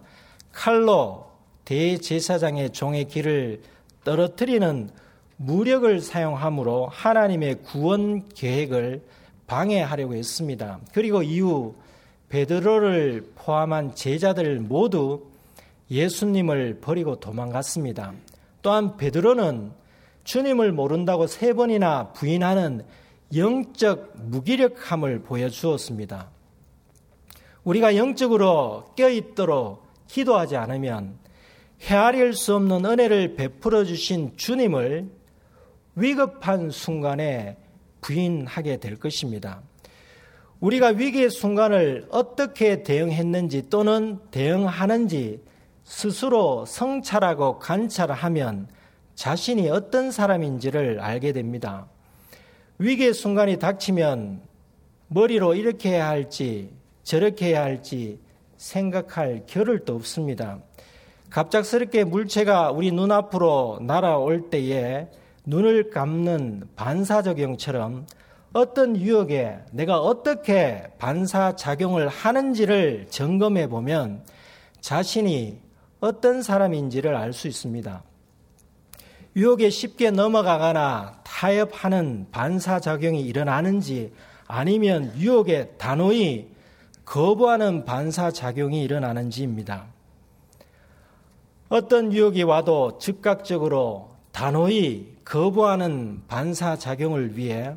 칼로 0.52 1.28
대제사장의 1.64 2.70
종의 2.70 3.04
길을 3.06 3.62
떨어뜨리는 4.04 4.90
무력을 5.36 6.00
사용함으로 6.00 6.88
하나님의 6.88 7.62
구원 7.62 8.28
계획을 8.30 9.02
방해하려고 9.46 10.14
했습니다. 10.14 10.80
그리고 10.92 11.22
이후 11.22 11.76
베드로를 12.28 13.32
포함한 13.36 13.94
제자들 13.94 14.60
모두 14.60 15.26
예수님을 15.90 16.80
버리고 16.80 17.16
도망갔습니다. 17.16 18.12
또한 18.60 18.96
베드로는 18.96 19.70
주님을 20.28 20.72
모른다고 20.72 21.26
세 21.26 21.54
번이나 21.54 22.12
부인하는 22.12 22.84
영적 23.34 24.12
무기력함을 24.16 25.22
보여주었습니다. 25.22 26.28
우리가 27.64 27.96
영적으로 27.96 28.92
껴있도록 28.94 29.86
기도하지 30.06 30.56
않으면 30.56 31.16
헤아릴 31.80 32.34
수 32.34 32.54
없는 32.56 32.84
은혜를 32.84 33.36
베풀어 33.36 33.84
주신 33.84 34.36
주님을 34.36 35.08
위급한 35.94 36.70
순간에 36.70 37.56
부인하게 38.02 38.80
될 38.80 38.98
것입니다. 38.98 39.62
우리가 40.60 40.88
위기의 40.88 41.30
순간을 41.30 42.08
어떻게 42.10 42.82
대응했는지 42.82 43.70
또는 43.70 44.18
대응하는지 44.30 45.42
스스로 45.84 46.66
성찰하고 46.66 47.60
관찰하면 47.60 48.68
자신이 49.18 49.68
어떤 49.68 50.12
사람인지를 50.12 51.00
알게 51.00 51.32
됩니다. 51.32 51.88
위기의 52.78 53.12
순간이 53.12 53.58
닥치면 53.58 54.40
머리로 55.08 55.56
이렇게 55.56 55.90
해야 55.90 56.06
할지 56.06 56.70
저렇게 57.02 57.46
해야 57.46 57.64
할지 57.64 58.20
생각할 58.58 59.42
겨를도 59.48 59.92
없습니다. 59.96 60.60
갑작스럽게 61.30 62.04
물체가 62.04 62.70
우리 62.70 62.92
눈앞으로 62.92 63.80
날아올 63.82 64.50
때에 64.50 65.08
눈을 65.46 65.90
감는 65.90 66.68
반사적용처럼 66.76 68.06
어떤 68.52 68.96
유혹에 68.96 69.58
내가 69.72 69.98
어떻게 69.98 70.84
반사작용을 70.98 72.06
하는지를 72.06 73.08
점검해 73.10 73.66
보면 73.66 74.22
자신이 74.80 75.58
어떤 75.98 76.40
사람인지를 76.40 77.16
알 77.16 77.32
수 77.32 77.48
있습니다. 77.48 78.04
유혹에 79.38 79.70
쉽게 79.70 80.10
넘어가거나 80.10 81.20
타협하는 81.22 82.26
반사작용이 82.32 83.20
일어나는지 83.22 84.12
아니면 84.48 85.12
유혹에 85.16 85.74
단호히 85.78 86.48
거부하는 87.04 87.84
반사작용이 87.84 88.82
일어나는지입니다. 88.82 89.86
어떤 91.68 92.12
유혹이 92.12 92.42
와도 92.42 92.98
즉각적으로 92.98 94.10
단호히 94.32 95.14
거부하는 95.24 96.22
반사작용을 96.26 97.36
위해 97.38 97.76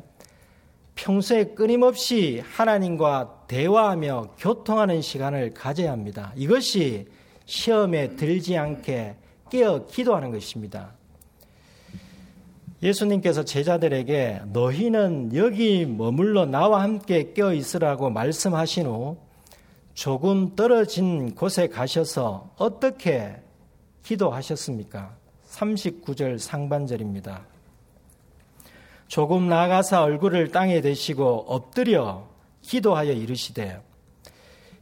평소에 0.96 1.54
끊임없이 1.54 2.42
하나님과 2.44 3.44
대화하며 3.46 4.34
교통하는 4.36 5.00
시간을 5.00 5.54
가져야 5.54 5.92
합니다. 5.92 6.32
이것이 6.34 7.06
시험에 7.46 8.16
들지 8.16 8.58
않게 8.58 9.14
깨어 9.48 9.86
기도하는 9.86 10.32
것입니다. 10.32 11.00
예수님께서 12.82 13.44
제자들에게 13.44 14.40
너희는 14.52 15.36
여기 15.36 15.86
머물러 15.86 16.46
나와 16.46 16.82
함께 16.82 17.32
껴 17.32 17.52
있으라고 17.52 18.10
말씀하신 18.10 18.86
후 18.86 19.16
조금 19.94 20.56
떨어진 20.56 21.34
곳에 21.34 21.68
가셔서 21.68 22.50
어떻게 22.56 23.36
기도하셨습니까? 24.02 25.14
39절 25.48 26.38
상반절입니다. 26.38 27.46
조금 29.06 29.48
나가사 29.48 30.02
얼굴을 30.02 30.50
땅에 30.50 30.80
대시고 30.80 31.44
엎드려 31.46 32.26
기도하여 32.62 33.12
이르시되 33.12 33.80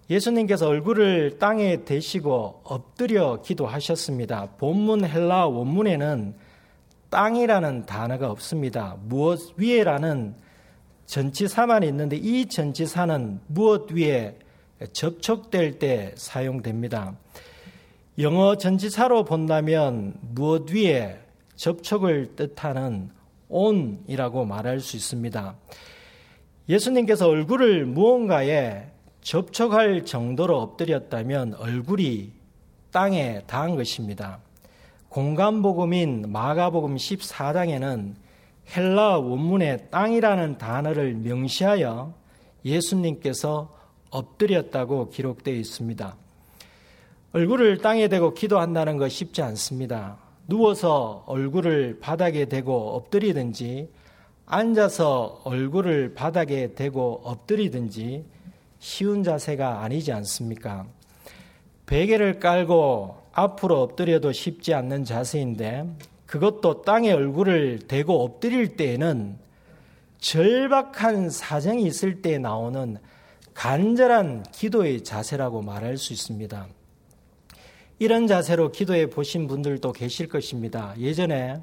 예수님께서 0.08 0.68
얼굴을 0.68 1.38
땅에 1.38 1.84
대시고 1.84 2.62
엎드려 2.64 3.42
기도하셨습니다. 3.42 4.52
본문 4.56 5.04
헬라 5.04 5.48
원문에는 5.48 6.34
땅이라는 7.11 7.87
단어가 7.87 8.31
없습니다. 8.31 8.96
무엇 9.03 9.40
위에라는 9.57 10.35
전치사만 11.07 11.83
있는데 11.83 12.16
이 12.16 12.46
전치사는 12.46 13.40
무엇 13.49 13.90
위에 13.90 14.38
접촉될 14.92 15.79
때 15.79 16.12
사용됩니다. 16.16 17.16
영어 18.18 18.57
전치사로 18.57 19.25
본다면 19.25 20.14
무엇 20.20 20.70
위에 20.70 21.20
접촉을 21.57 22.37
뜻하는 22.37 23.11
on이라고 23.49 24.44
말할 24.44 24.81
수 24.81 24.96
있습니다. 24.96 25.57
예수님께서 26.68 27.29
얼굴을 27.29 27.87
무언가에 27.87 28.87
접촉할 29.20 30.05
정도로 30.05 30.59
엎드렸다면 30.61 31.55
얼굴이 31.55 32.33
땅에 32.92 33.42
닿은 33.46 33.75
것입니다. 33.75 34.38
공간복음인 35.11 36.27
마가복음 36.29 36.94
14장에는 36.94 38.14
헬라 38.77 39.18
원문에 39.18 39.88
땅이라는 39.90 40.57
단어를 40.57 41.14
명시하여 41.14 42.14
예수님께서 42.64 43.77
엎드렸다고 44.11 45.11
기록되어 45.11 45.55
있습니다. 45.55 46.16
얼굴을 47.33 47.79
땅에 47.79 48.07
대고 48.07 48.35
기도한다는 48.35 48.99
것 48.99 49.09
쉽지 49.09 49.42
않습니다. 49.42 50.16
누워서 50.46 51.25
얼굴을 51.27 51.99
바닥에 52.01 52.44
대고 52.44 52.90
엎드리든지 52.94 53.90
앉아서 54.46 55.40
얼굴을 55.42 56.14
바닥에 56.14 56.75
대고 56.75 57.23
엎드리든지 57.25 58.25
쉬운 58.79 59.25
자세가 59.25 59.83
아니지 59.83 60.12
않습니까? 60.12 60.87
베개를 61.87 62.38
깔고 62.38 63.19
앞으로 63.33 63.81
엎드려도 63.83 64.33
쉽지 64.33 64.75
않는 64.75 65.05
자세인데 65.05 65.88
그것도 66.27 66.83
땅에 66.83 67.12
얼굴을 67.12 67.81
대고 67.88 68.23
엎드릴 68.23 68.77
때에는 68.77 69.38
절박한 70.19 71.31
사정이 71.31 71.85
있을 71.85 72.23
때 72.23 72.38
나오는 72.38 72.99
간절한 73.55 74.45
기도의 74.53 75.03
자세라고 75.03 75.62
말할 75.62 75.97
수 75.97 76.12
있습니다. 76.12 76.69
이런 77.99 78.27
자세로 78.27 78.73
기도해 78.73 79.11
보신 79.11 79.47
분들도 79.47 79.93
계실 79.93 80.29
것입니다. 80.29 80.95
예전에 80.99 81.61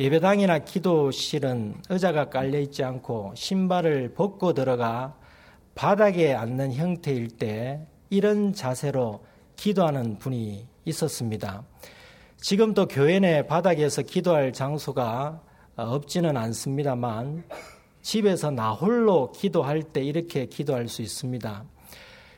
예배당이나 0.00 0.60
기도실은 0.60 1.74
의자가 1.88 2.30
깔려 2.30 2.60
있지 2.60 2.84
않고 2.84 3.32
신발을 3.34 4.14
벗고 4.14 4.54
들어가 4.54 5.16
바닥에 5.74 6.34
앉는 6.34 6.72
형태일 6.72 7.28
때 7.28 7.80
이런 8.10 8.52
자세로 8.52 9.24
기도하는 9.58 10.18
분이 10.18 10.66
있었습니다. 10.84 11.64
지금 12.36 12.72
도 12.74 12.86
교회 12.86 13.18
내 13.18 13.44
바닥에서 13.44 14.02
기도할 14.02 14.52
장소가 14.52 15.42
없지는 15.76 16.36
않습니다만 16.36 17.44
집에서 18.00 18.52
나 18.52 18.70
홀로 18.70 19.32
기도할 19.32 19.82
때 19.82 20.00
이렇게 20.00 20.46
기도할 20.46 20.86
수 20.88 21.02
있습니다. 21.02 21.64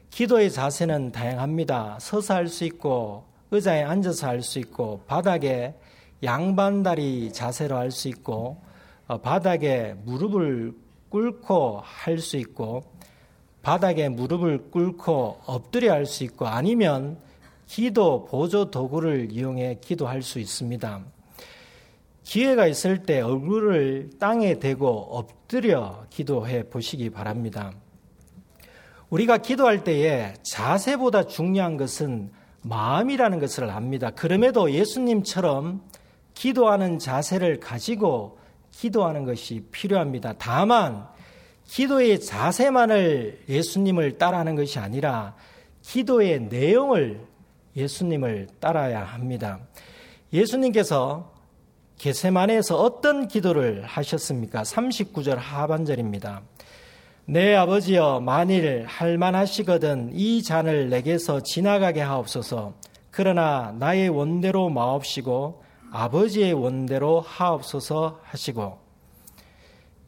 기도의 0.08 0.50
자세는 0.50 1.12
다양합니다. 1.12 1.98
서서 2.00 2.34
할 2.34 2.48
수 2.48 2.64
있고 2.64 3.24
의자에 3.50 3.82
앉아서 3.82 4.26
할 4.26 4.42
수 4.42 4.58
있고 4.58 5.02
바닥에 5.06 5.74
양반다리 6.22 7.32
자세로 7.32 7.76
할 7.76 7.90
수 7.90 8.08
있고 8.08 8.62
어, 9.06 9.18
바닥에 9.18 9.94
무릎을 10.04 10.72
꿇고 11.10 11.82
할 11.84 12.18
수 12.18 12.38
있고 12.38 12.82
바닥에 13.62 14.08
무릎을 14.08 14.70
꿇고 14.70 15.40
엎드려 15.46 15.92
할 15.92 16.06
수 16.06 16.24
있고 16.24 16.46
아니면 16.46 17.18
기도 17.66 18.24
보조 18.24 18.70
도구를 18.70 19.28
이용해 19.30 19.78
기도할 19.80 20.22
수 20.22 20.38
있습니다. 20.40 21.04
기회가 22.22 22.66
있을 22.66 23.02
때 23.02 23.20
얼굴을 23.20 24.10
땅에 24.18 24.58
대고 24.58 24.88
엎드려 24.88 26.04
기도해 26.10 26.68
보시기 26.68 27.10
바랍니다. 27.10 27.72
우리가 29.08 29.38
기도할 29.38 29.84
때에 29.84 30.34
자세보다 30.42 31.24
중요한 31.24 31.76
것은 31.76 32.30
마음이라는 32.62 33.40
것을 33.40 33.70
압니다. 33.70 34.10
그럼에도 34.10 34.70
예수님처럼 34.70 35.82
기도하는 36.34 36.98
자세를 36.98 37.60
가지고 37.60 38.38
기도하는 38.70 39.24
것이 39.24 39.66
필요합니다. 39.72 40.34
다만 40.38 41.08
기도의 41.70 42.20
자세만을 42.20 43.44
예수님을 43.48 44.18
따라하는 44.18 44.56
것이 44.56 44.80
아니라 44.80 45.36
기도의 45.82 46.48
내용을 46.48 47.20
예수님을 47.76 48.48
따라야 48.58 49.04
합니다. 49.04 49.60
예수님께서 50.32 51.32
게세만에서 51.96 52.76
어떤 52.76 53.28
기도를 53.28 53.84
하셨습니까? 53.84 54.62
39절 54.62 55.36
하반절입니다. 55.36 56.42
내 57.26 57.54
아버지여 57.54 58.18
만일 58.18 58.84
할만하시거든 58.88 60.10
이 60.14 60.42
잔을 60.42 60.90
내게서 60.90 61.44
지나가게 61.44 62.00
하옵소서 62.00 62.74
그러나 63.12 63.72
나의 63.78 64.08
원대로 64.08 64.70
마옵시고 64.70 65.62
아버지의 65.92 66.52
원대로 66.52 67.20
하옵소서 67.20 68.18
하시고 68.24 68.89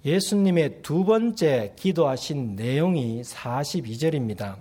예수님의 0.04 0.82
두 0.82 1.04
번째 1.04 1.74
기도하신 1.76 2.56
내용이 2.56 3.22
42절입니다. 3.22 4.56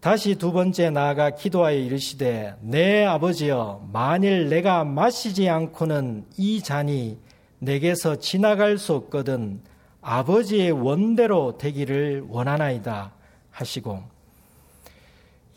다시 0.00 0.34
두 0.34 0.50
번째 0.50 0.90
나아가 0.90 1.30
기도하여 1.30 1.76
이르시되 1.76 2.56
내 2.62 3.04
아버지여 3.04 3.88
만일 3.92 4.48
내가 4.48 4.82
마시지 4.82 5.48
않고는 5.48 6.24
이 6.36 6.62
잔이 6.62 7.18
내게서 7.58 8.16
지나갈 8.16 8.78
수 8.78 8.94
없거든 8.94 9.60
아버지의 10.00 10.72
원대로 10.72 11.58
되기를 11.58 12.24
원하나이다 12.28 13.12
하시고 13.50 14.02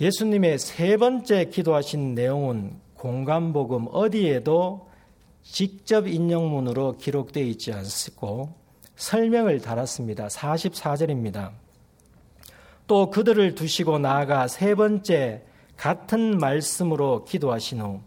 예수님의 0.02 0.60
세 0.60 0.98
번째 0.98 1.46
기도하신 1.46 2.14
내용은 2.14 2.76
공간복음 2.96 3.88
어디에도 3.92 4.90
직접 5.42 6.08
인용문으로 6.08 6.98
기록되어 6.98 7.44
있지 7.44 7.72
않고 7.72 8.63
설명을 8.96 9.62
달았습니다. 9.62 10.28
44절입니다. 10.28 11.52
또 12.88 13.10
그들을 13.10 13.56
두시고 13.56 14.00
나아가 14.00 14.48
세 14.48 14.76
번째 14.76 15.44
같은 15.78 16.38
말씀으로 16.38 17.24
기도하신 17.24 17.82
후 17.82 18.02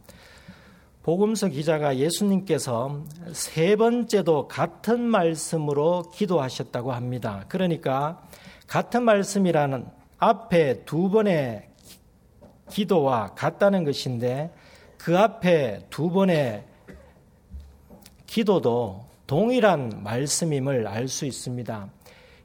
복음서 1.02 1.48
기자가 1.48 1.98
예수님께서 1.98 3.04
세 3.32 3.76
번째도 3.76 4.48
같은 4.48 5.00
말씀으로 5.00 6.10
기도하셨다고 6.12 6.92
합니다. 6.92 7.44
그러니까 7.48 8.22
같은 8.66 9.04
말씀이라는 9.04 9.86
앞에 10.18 10.84
두 10.84 11.08
번의 11.10 11.68
기도와 12.70 13.34
같다는 13.34 13.84
것인데 13.84 14.52
그 14.98 15.16
앞에 15.16 15.86
두 15.90 16.10
번의 16.10 16.64
기도도 18.26 19.04
동일한 19.26 20.00
말씀임을 20.04 20.86
알 20.86 21.08
수 21.08 21.26
있습니다. 21.26 21.88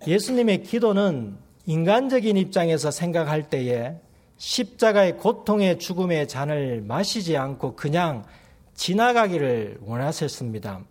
예수님의 0.08 0.64
기도는 0.64 1.38
인간적인 1.66 2.38
입장에서 2.38 2.90
생각할 2.90 3.50
때에 3.50 3.96
십자가의 4.38 5.18
고통의 5.18 5.78
죽음의 5.78 6.28
잔을 6.28 6.82
마시지 6.82 7.38
않고 7.38 7.76
그냥 7.76 8.26
지나가기를 8.74 9.78
원하셨습니다. 9.82 10.82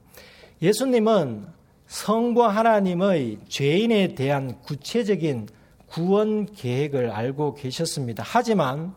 예수님은 0.62 1.46
성부 1.88 2.44
하나님의 2.44 3.38
죄인에 3.48 4.14
대한 4.14 4.60
구체적인 4.60 5.48
구원 5.88 6.46
계획을 6.46 7.10
알고 7.10 7.54
계셨습니다. 7.54 8.22
하지만 8.24 8.94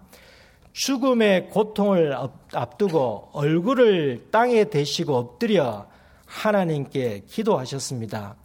죽음의 0.74 1.50
고통을 1.50 2.16
앞두고 2.54 3.30
얼굴을 3.34 4.28
땅에 4.30 4.66
대시고 4.66 5.16
엎드려 5.16 5.88
하나님께 6.34 7.24
기도하셨습니다. 7.28 8.36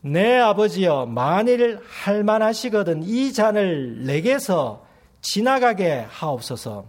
내 0.00 0.38
아버지여 0.38 1.06
만일 1.06 1.78
할만하시거든 1.86 3.02
이 3.02 3.32
잔을 3.32 4.04
내게서 4.06 4.86
지나가게 5.20 6.06
하옵소서. 6.08 6.86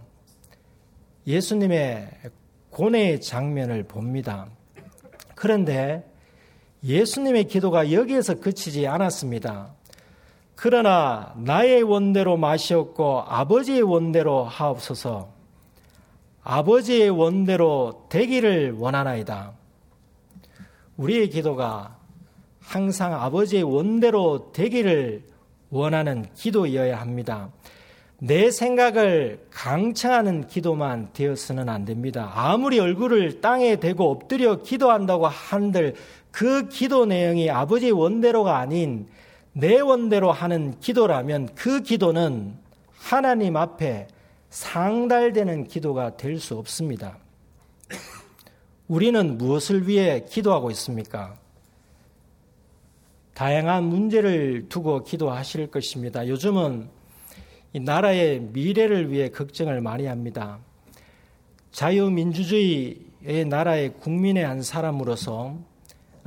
예수님의 1.26 2.10
고뇌의 2.70 3.20
장면을 3.20 3.82
봅니다. 3.82 4.46
그런데 5.34 6.10
예수님의 6.82 7.44
기도가 7.44 7.92
여기에서 7.92 8.36
그치지 8.36 8.86
않았습니다. 8.86 9.74
그러나 10.54 11.34
나의 11.36 11.82
원대로 11.82 12.36
마시었고 12.36 13.24
아버지의 13.26 13.82
원대로 13.82 14.44
하옵소서. 14.44 15.32
아버지의 16.42 17.10
원대로 17.10 18.06
되기를 18.08 18.76
원하나이다. 18.78 19.59
우리의 21.00 21.30
기도가 21.30 21.96
항상 22.60 23.14
아버지의 23.14 23.62
원대로 23.62 24.52
되기를 24.52 25.24
원하는 25.70 26.26
기도여야 26.34 27.00
합니다. 27.00 27.50
내 28.18 28.50
생각을 28.50 29.46
강청하는 29.50 30.46
기도만 30.46 31.08
되어서는 31.14 31.70
안 31.70 31.86
됩니다. 31.86 32.30
아무리 32.34 32.78
얼굴을 32.78 33.40
땅에 33.40 33.76
대고 33.76 34.10
엎드려 34.10 34.60
기도한다고 34.62 35.26
한들 35.26 35.94
그 36.30 36.68
기도 36.68 37.06
내용이 37.06 37.48
아버지의 37.50 37.92
원대로가 37.92 38.58
아닌 38.58 39.08
내 39.54 39.80
원대로 39.80 40.32
하는 40.32 40.78
기도라면 40.80 41.48
그 41.54 41.82
기도는 41.82 42.54
하나님 42.92 43.56
앞에 43.56 44.06
상달되는 44.50 45.66
기도가 45.66 46.18
될 46.18 46.38
수 46.38 46.58
없습니다. 46.58 47.16
우리는 48.90 49.38
무엇을 49.38 49.86
위해 49.86 50.24
기도하고 50.28 50.68
있습니까? 50.72 51.36
다양한 53.34 53.84
문제를 53.84 54.68
두고 54.68 55.04
기도하실 55.04 55.68
것입니다. 55.68 56.26
요즘은 56.26 56.88
이 57.72 57.78
나라의 57.78 58.40
미래를 58.40 59.12
위해 59.12 59.28
걱정을 59.28 59.80
많이 59.80 60.06
합니다. 60.06 60.58
자유민주주의의 61.70 63.44
나라의 63.48 63.94
국민의 64.00 64.44
한 64.44 64.60
사람으로서 64.60 65.56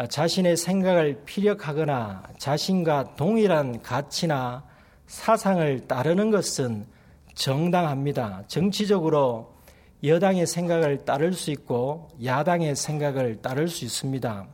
자신의 0.08 0.56
생각을 0.56 1.24
피력하거나 1.26 2.24
자신과 2.38 3.16
동일한 3.18 3.82
가치나 3.82 4.64
사상을 5.08 5.86
따르는 5.90 6.32
것은 6.32 6.86
정당합니다. 7.36 8.46
정치적으로 8.48 9.53
여당의 10.04 10.48
생각을 10.48 11.06
따를 11.06 11.34
수 11.34 11.52
있고 11.52 12.10
야당의 12.24 12.76
생각을 12.76 13.42
따를 13.42 13.70
수 13.70 13.86
있습니다. 13.86 14.48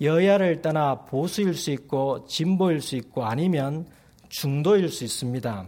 여야를 0.00 0.62
떠나 0.62 1.04
보수일 1.04 1.54
수 1.54 1.70
있고 1.70 2.26
진보일 2.26 2.80
수 2.80 2.96
있고 2.96 3.24
아니면 3.24 3.86
중도일 4.28 4.88
수 4.88 5.04
있습니다. 5.04 5.66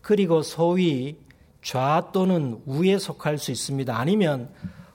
그리고 0.00 0.40
소위 0.42 1.18
좌 1.62 2.10
또는 2.12 2.62
우에 2.64 2.98
속할 2.98 3.36
수 3.36 3.52
있습니다. 3.52 3.96
아니면 3.96 4.48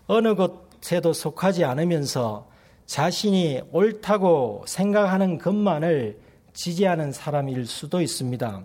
어느 0.07 0.33
곳에도 0.33 1.13
속하지 1.13 1.65
않으면서 1.65 2.49
자신이 2.88 3.62
옳다고 3.71 4.63
생각하는 4.65 5.38
것만을 5.38 6.19
지지하는 6.53 7.12
사람일 7.12 7.67
수도 7.67 8.01
있습니다. 8.01 8.63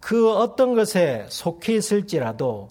그 0.00 0.32
어떤 0.32 0.74
것에 0.74 1.26
속해 1.28 1.74
있을지라도 1.74 2.70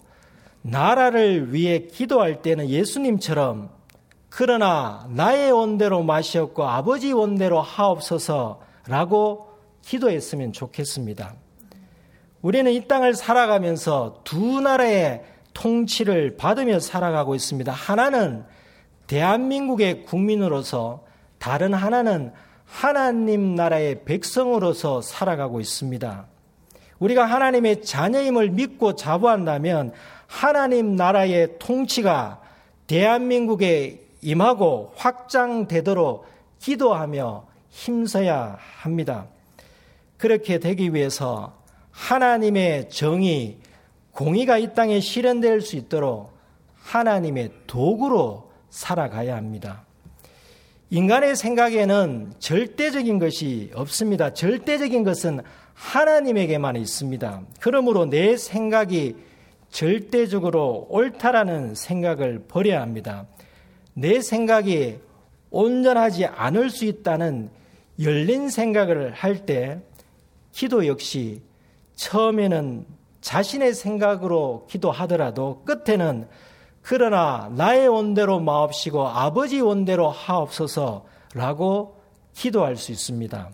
나라를 0.62 1.52
위해 1.52 1.86
기도할 1.86 2.42
때는 2.42 2.68
예수님처럼 2.68 3.70
그러나 4.28 5.06
나의 5.10 5.50
원대로 5.50 6.02
마시었고 6.02 6.64
아버지 6.64 7.12
원대로 7.12 7.60
하옵소서라고 7.60 9.48
기도했으면 9.82 10.52
좋겠습니다. 10.52 11.34
우리는 12.42 12.70
이 12.72 12.86
땅을 12.86 13.14
살아가면서 13.14 14.20
두 14.24 14.60
나라의 14.60 15.24
통치를 15.52 16.36
받으며 16.36 16.78
살아가고 16.78 17.34
있습니다. 17.34 17.72
하나는 17.72 18.44
대한민국의 19.08 20.04
국민으로서 20.04 21.04
다른 21.38 21.74
하나는 21.74 22.32
하나님 22.64 23.56
나라의 23.56 24.04
백성으로서 24.04 25.00
살아가고 25.00 25.60
있습니다. 25.60 26.26
우리가 27.00 27.24
하나님의 27.24 27.82
자녀임을 27.82 28.50
믿고 28.50 28.94
자부한다면 28.94 29.92
하나님 30.30 30.94
나라의 30.94 31.58
통치가 31.58 32.40
대한민국에 32.86 34.06
임하고 34.22 34.92
확장되도록 34.94 36.24
기도하며 36.60 37.46
힘써야 37.68 38.56
합니다. 38.78 39.26
그렇게 40.16 40.58
되기 40.58 40.94
위해서 40.94 41.58
하나님의 41.90 42.90
정의, 42.90 43.58
공의가 44.12 44.56
이 44.56 44.72
땅에 44.72 45.00
실현될 45.00 45.62
수 45.62 45.74
있도록 45.74 46.32
하나님의 46.76 47.50
도구로 47.66 48.52
살아가야 48.70 49.36
합니다. 49.36 49.84
인간의 50.90 51.34
생각에는 51.34 52.34
절대적인 52.38 53.18
것이 53.18 53.72
없습니다. 53.74 54.32
절대적인 54.32 55.02
것은 55.02 55.40
하나님에게만 55.74 56.76
있습니다. 56.76 57.42
그러므로 57.58 58.06
내 58.06 58.36
생각이 58.36 59.29
절대적으로 59.70 60.86
옳다라는 60.90 61.74
생각을 61.74 62.44
버려야 62.48 62.82
합니다. 62.82 63.26
내 63.94 64.20
생각이 64.20 64.98
온전하지 65.50 66.26
않을 66.26 66.70
수 66.70 66.84
있다는 66.84 67.50
열린 68.00 68.48
생각을 68.48 69.12
할 69.12 69.46
때 69.46 69.80
기도 70.52 70.86
역시 70.86 71.42
처음에는 71.94 72.86
자신의 73.20 73.74
생각으로 73.74 74.66
기도하더라도 74.68 75.62
끝에는 75.64 76.28
그러나 76.82 77.50
나의 77.54 77.88
원대로 77.88 78.40
마옵시고 78.40 79.06
아버지 79.06 79.60
원대로 79.60 80.08
하옵소서라고 80.08 82.00
기도할 82.32 82.76
수 82.76 82.90
있습니다. 82.92 83.50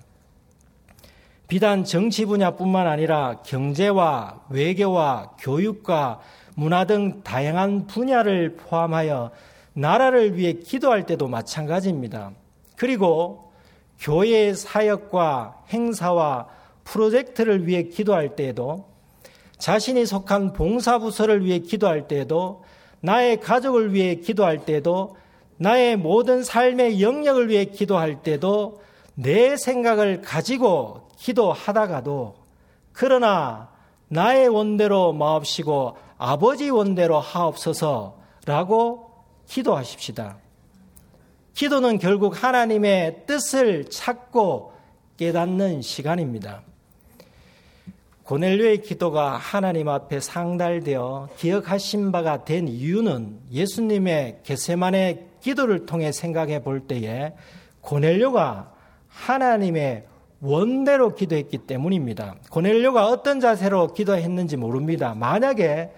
비단 1.49 1.85
정치 1.85 2.25
분야뿐만 2.25 2.89
아니라 2.89 3.41
경제와 3.45 4.41
외교와 4.51 5.37
교육과 5.39 6.21
문화 6.57 6.87
등 6.87 7.23
다양한 7.23 7.87
분야를 7.87 8.57
포함하여 8.57 9.31
나라를 9.73 10.37
위해 10.37 10.55
기도할 10.55 11.07
때도 11.07 11.29
마찬가지입니다. 11.29 12.33
그리고 12.77 13.53
교회의 14.01 14.55
사역과 14.55 15.65
행사와 15.73 16.49
프로젝트를 16.83 17.67
위해 17.67 17.85
기도할 17.85 18.35
때에도 18.35 18.89
자신이 19.59 20.05
속한 20.05 20.53
봉사부서를 20.53 21.45
위해 21.45 21.61
기도할 21.61 22.09
때에도 22.09 22.65
나의 23.01 23.41
가족을 23.41 23.95
위해 23.95 24.17
기도할 24.17 24.65
때도 24.65 25.17
나의 25.59 25.97
모든 25.97 26.43
삶의 26.43 27.01
영역을 27.01 27.49
위해 27.49 27.67
기도할 27.67 28.23
때도 28.23 28.81
내 29.17 29.57
생각을 29.57 30.21
가지고 30.21 31.09
기도하다가도 31.17 32.37
그러나 32.93 33.71
나의 34.09 34.49
원대로 34.49 35.13
마옵시고 35.13 35.97
아버지 36.19 36.71
원대로 36.71 37.19
하옵소서라고 37.19 39.11
기도하십시다. 39.49 40.39
기도는 41.55 41.99
결국 41.99 42.43
하나님의 42.43 43.25
뜻을 43.27 43.89
찾고 43.91 44.75
깨닫는 45.17 45.81
시간입니다. 45.83 46.63
고넬료의 48.25 48.83
기도가 48.83 49.37
하나님 49.37 49.89
앞에 49.89 50.21
상달되어 50.21 51.31
기억하신 51.39 52.13
바가 52.13 52.45
된 52.45 52.69
이유는 52.69 53.39
예수님의 53.53 54.41
게세만의 54.43 55.27
기도를 55.41 55.87
통해 55.87 56.13
생각해 56.13 56.63
볼 56.63 56.81
때에 56.81 57.35
고넬료가 57.81 58.76
하나님의 59.17 60.05
원대로 60.41 61.15
기도했기 61.15 61.59
때문입니다. 61.59 62.37
고넬료가 62.51 63.07
어떤 63.07 63.41
자세로 63.41 63.95
기도했는지 63.95 64.57
모릅니다. 64.57 65.15
만약에 65.15 65.91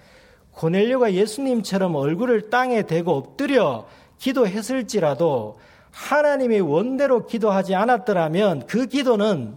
고넬료가 0.52 1.12
예수님처럼 1.12 1.96
얼굴을 1.96 2.50
땅에 2.50 2.82
대고 2.82 3.12
엎드려 3.12 3.86
기도했을지라도 4.18 5.58
하나님의 5.90 6.60
원대로 6.60 7.26
기도하지 7.26 7.74
않았더라면 7.74 8.66
그 8.66 8.86
기도는 8.86 9.56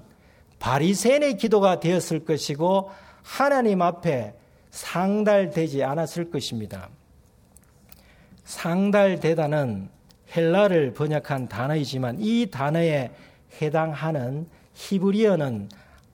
바리새인의 0.59 1.37
기도가 1.37 1.79
되었을 1.79 2.25
것이고 2.25 2.89
하나님 3.23 3.81
앞에 3.81 4.33
상달되지 4.71 5.83
않았을 5.83 6.31
것입니다. 6.31 6.89
상달되다는 8.43 9.89
헬라를 10.35 10.93
번역한 10.93 11.47
단어이지만 11.47 12.17
이 12.19 12.47
단어에 12.49 13.11
해당하는 13.61 14.47
히브리어는 14.73 15.69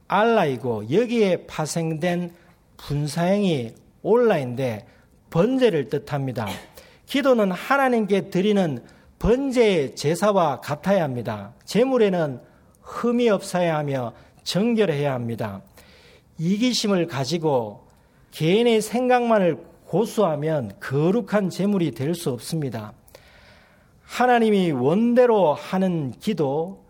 알라이고 0.07 0.91
여기에 0.91 1.47
파생된 1.47 2.33
분사형이 2.77 3.73
올라인데 4.01 4.85
번제를 5.29 5.89
뜻합니다. 5.89 6.47
기도는 7.05 7.51
하나님께 7.51 8.29
드리는 8.29 8.83
번제의 9.19 9.95
제사와 9.95 10.61
같아야 10.61 11.03
합니다. 11.03 11.53
제물에는 11.65 12.39
흠이 12.81 13.29
없어야 13.29 13.77
하며 13.77 14.13
정결해야 14.43 15.13
합니다. 15.13 15.61
이기심을 16.37 17.07
가지고 17.07 17.87
개인의 18.31 18.81
생각만을 18.81 19.57
고수하면 19.85 20.73
거룩한 20.79 21.49
제물이 21.49 21.91
될 21.91 22.13
수 22.13 22.29
없습니다. 22.29 22.93
하나님이 24.03 24.71
원대로 24.71 25.53
하는 25.53 26.11
기도, 26.19 26.85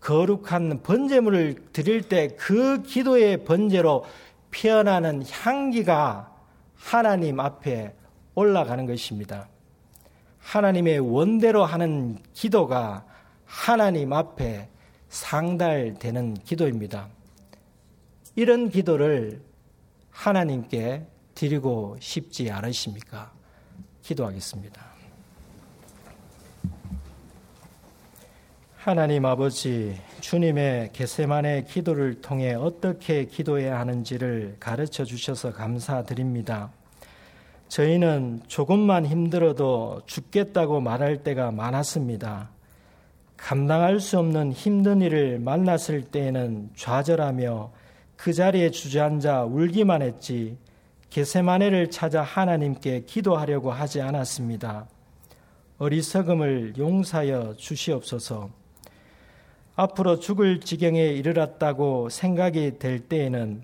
거룩한 0.00 0.82
번제물을 0.82 1.72
드릴 1.72 2.02
때 2.02 2.28
그 2.36 2.82
기도의 2.82 3.44
번제로 3.44 4.04
피어나는 4.50 5.24
향기가 5.30 6.32
하나님 6.76 7.40
앞에 7.40 7.94
올라가는 8.34 8.86
것입니다. 8.86 9.48
하나님의 10.38 11.00
원대로 11.00 11.64
하는 11.64 12.18
기도가 12.32 13.04
하나님 13.44 14.12
앞에 14.12 14.68
상달되는 15.08 16.34
기도입니다. 16.34 17.08
이런 18.36 18.70
기도를 18.70 19.42
하나님께 20.10 21.06
드리고 21.34 21.96
싶지 22.00 22.50
않으십니까? 22.50 23.32
기도하겠습니다. 24.02 24.87
하나님 28.88 29.26
아버지, 29.26 29.94
주님의 30.20 30.94
개세만의 30.94 31.66
기도를 31.66 32.22
통해 32.22 32.54
어떻게 32.54 33.26
기도해야 33.26 33.78
하는지를 33.80 34.56
가르쳐 34.58 35.04
주셔서 35.04 35.52
감사드립니다. 35.52 36.70
저희는 37.68 38.40
조금만 38.46 39.04
힘들어도 39.04 40.00
죽겠다고 40.06 40.80
말할 40.80 41.22
때가 41.22 41.50
많았습니다. 41.50 42.48
감당할 43.36 44.00
수 44.00 44.18
없는 44.20 44.52
힘든 44.52 45.02
일을 45.02 45.38
만났을 45.38 46.04
때에는 46.04 46.70
좌절하며 46.74 47.70
그 48.16 48.32
자리에 48.32 48.70
주저앉아 48.70 49.44
울기만 49.44 50.00
했지 50.00 50.56
게세마네를 51.10 51.90
찾아 51.90 52.22
하나님께 52.22 53.02
기도하려고 53.04 53.70
하지 53.70 54.00
않았습니다. 54.00 54.88
어리석음을 55.76 56.78
용사여 56.78 57.56
주시옵소서. 57.58 58.57
앞으로 59.80 60.18
죽을 60.18 60.58
지경에 60.58 61.04
이르렀다고 61.04 62.08
생각이 62.08 62.80
될 62.80 62.98
때에는 62.98 63.62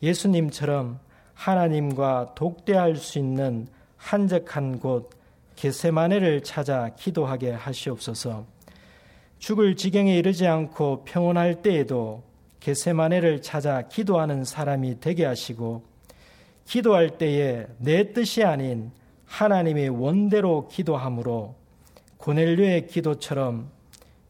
예수님처럼 0.00 1.00
하나님과 1.34 2.34
독대할 2.36 2.94
수 2.94 3.18
있는 3.18 3.66
한적한 3.96 4.78
곳 4.78 5.10
게세마네를 5.56 6.44
찾아 6.44 6.90
기도하게 6.90 7.50
하시옵소서. 7.50 8.46
죽을 9.40 9.74
지경에 9.74 10.16
이르지 10.16 10.46
않고 10.46 11.02
평온할 11.04 11.62
때에도 11.62 12.22
게세마네를 12.60 13.42
찾아 13.42 13.82
기도하는 13.88 14.44
사람이 14.44 15.00
되게 15.00 15.24
하시고 15.24 15.82
기도할 16.64 17.18
때에 17.18 17.66
내 17.78 18.12
뜻이 18.12 18.44
아닌 18.44 18.92
하나님의 19.24 19.88
원대로 19.88 20.68
기도함으로 20.68 21.56
고넬료의 22.18 22.86
기도처럼 22.86 23.74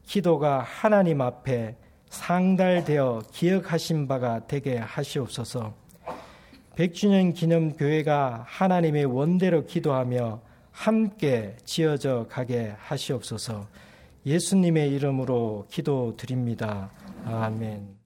기도가 0.07 0.61
하나님 0.61 1.21
앞에 1.21 1.75
상달되어 2.09 3.23
기억하신 3.31 4.07
바가 4.07 4.47
되게 4.47 4.77
하시옵소서. 4.77 5.73
100주년 6.75 7.35
기념 7.35 7.73
교회가 7.73 8.45
하나님의 8.47 9.05
원대로 9.05 9.65
기도하며 9.65 10.39
함께 10.71 11.55
지어져 11.65 12.25
가게 12.29 12.73
하시옵소서. 12.77 13.67
예수님의 14.25 14.91
이름으로 14.93 15.65
기도드립니다. 15.69 16.89
아멘. 17.25 17.96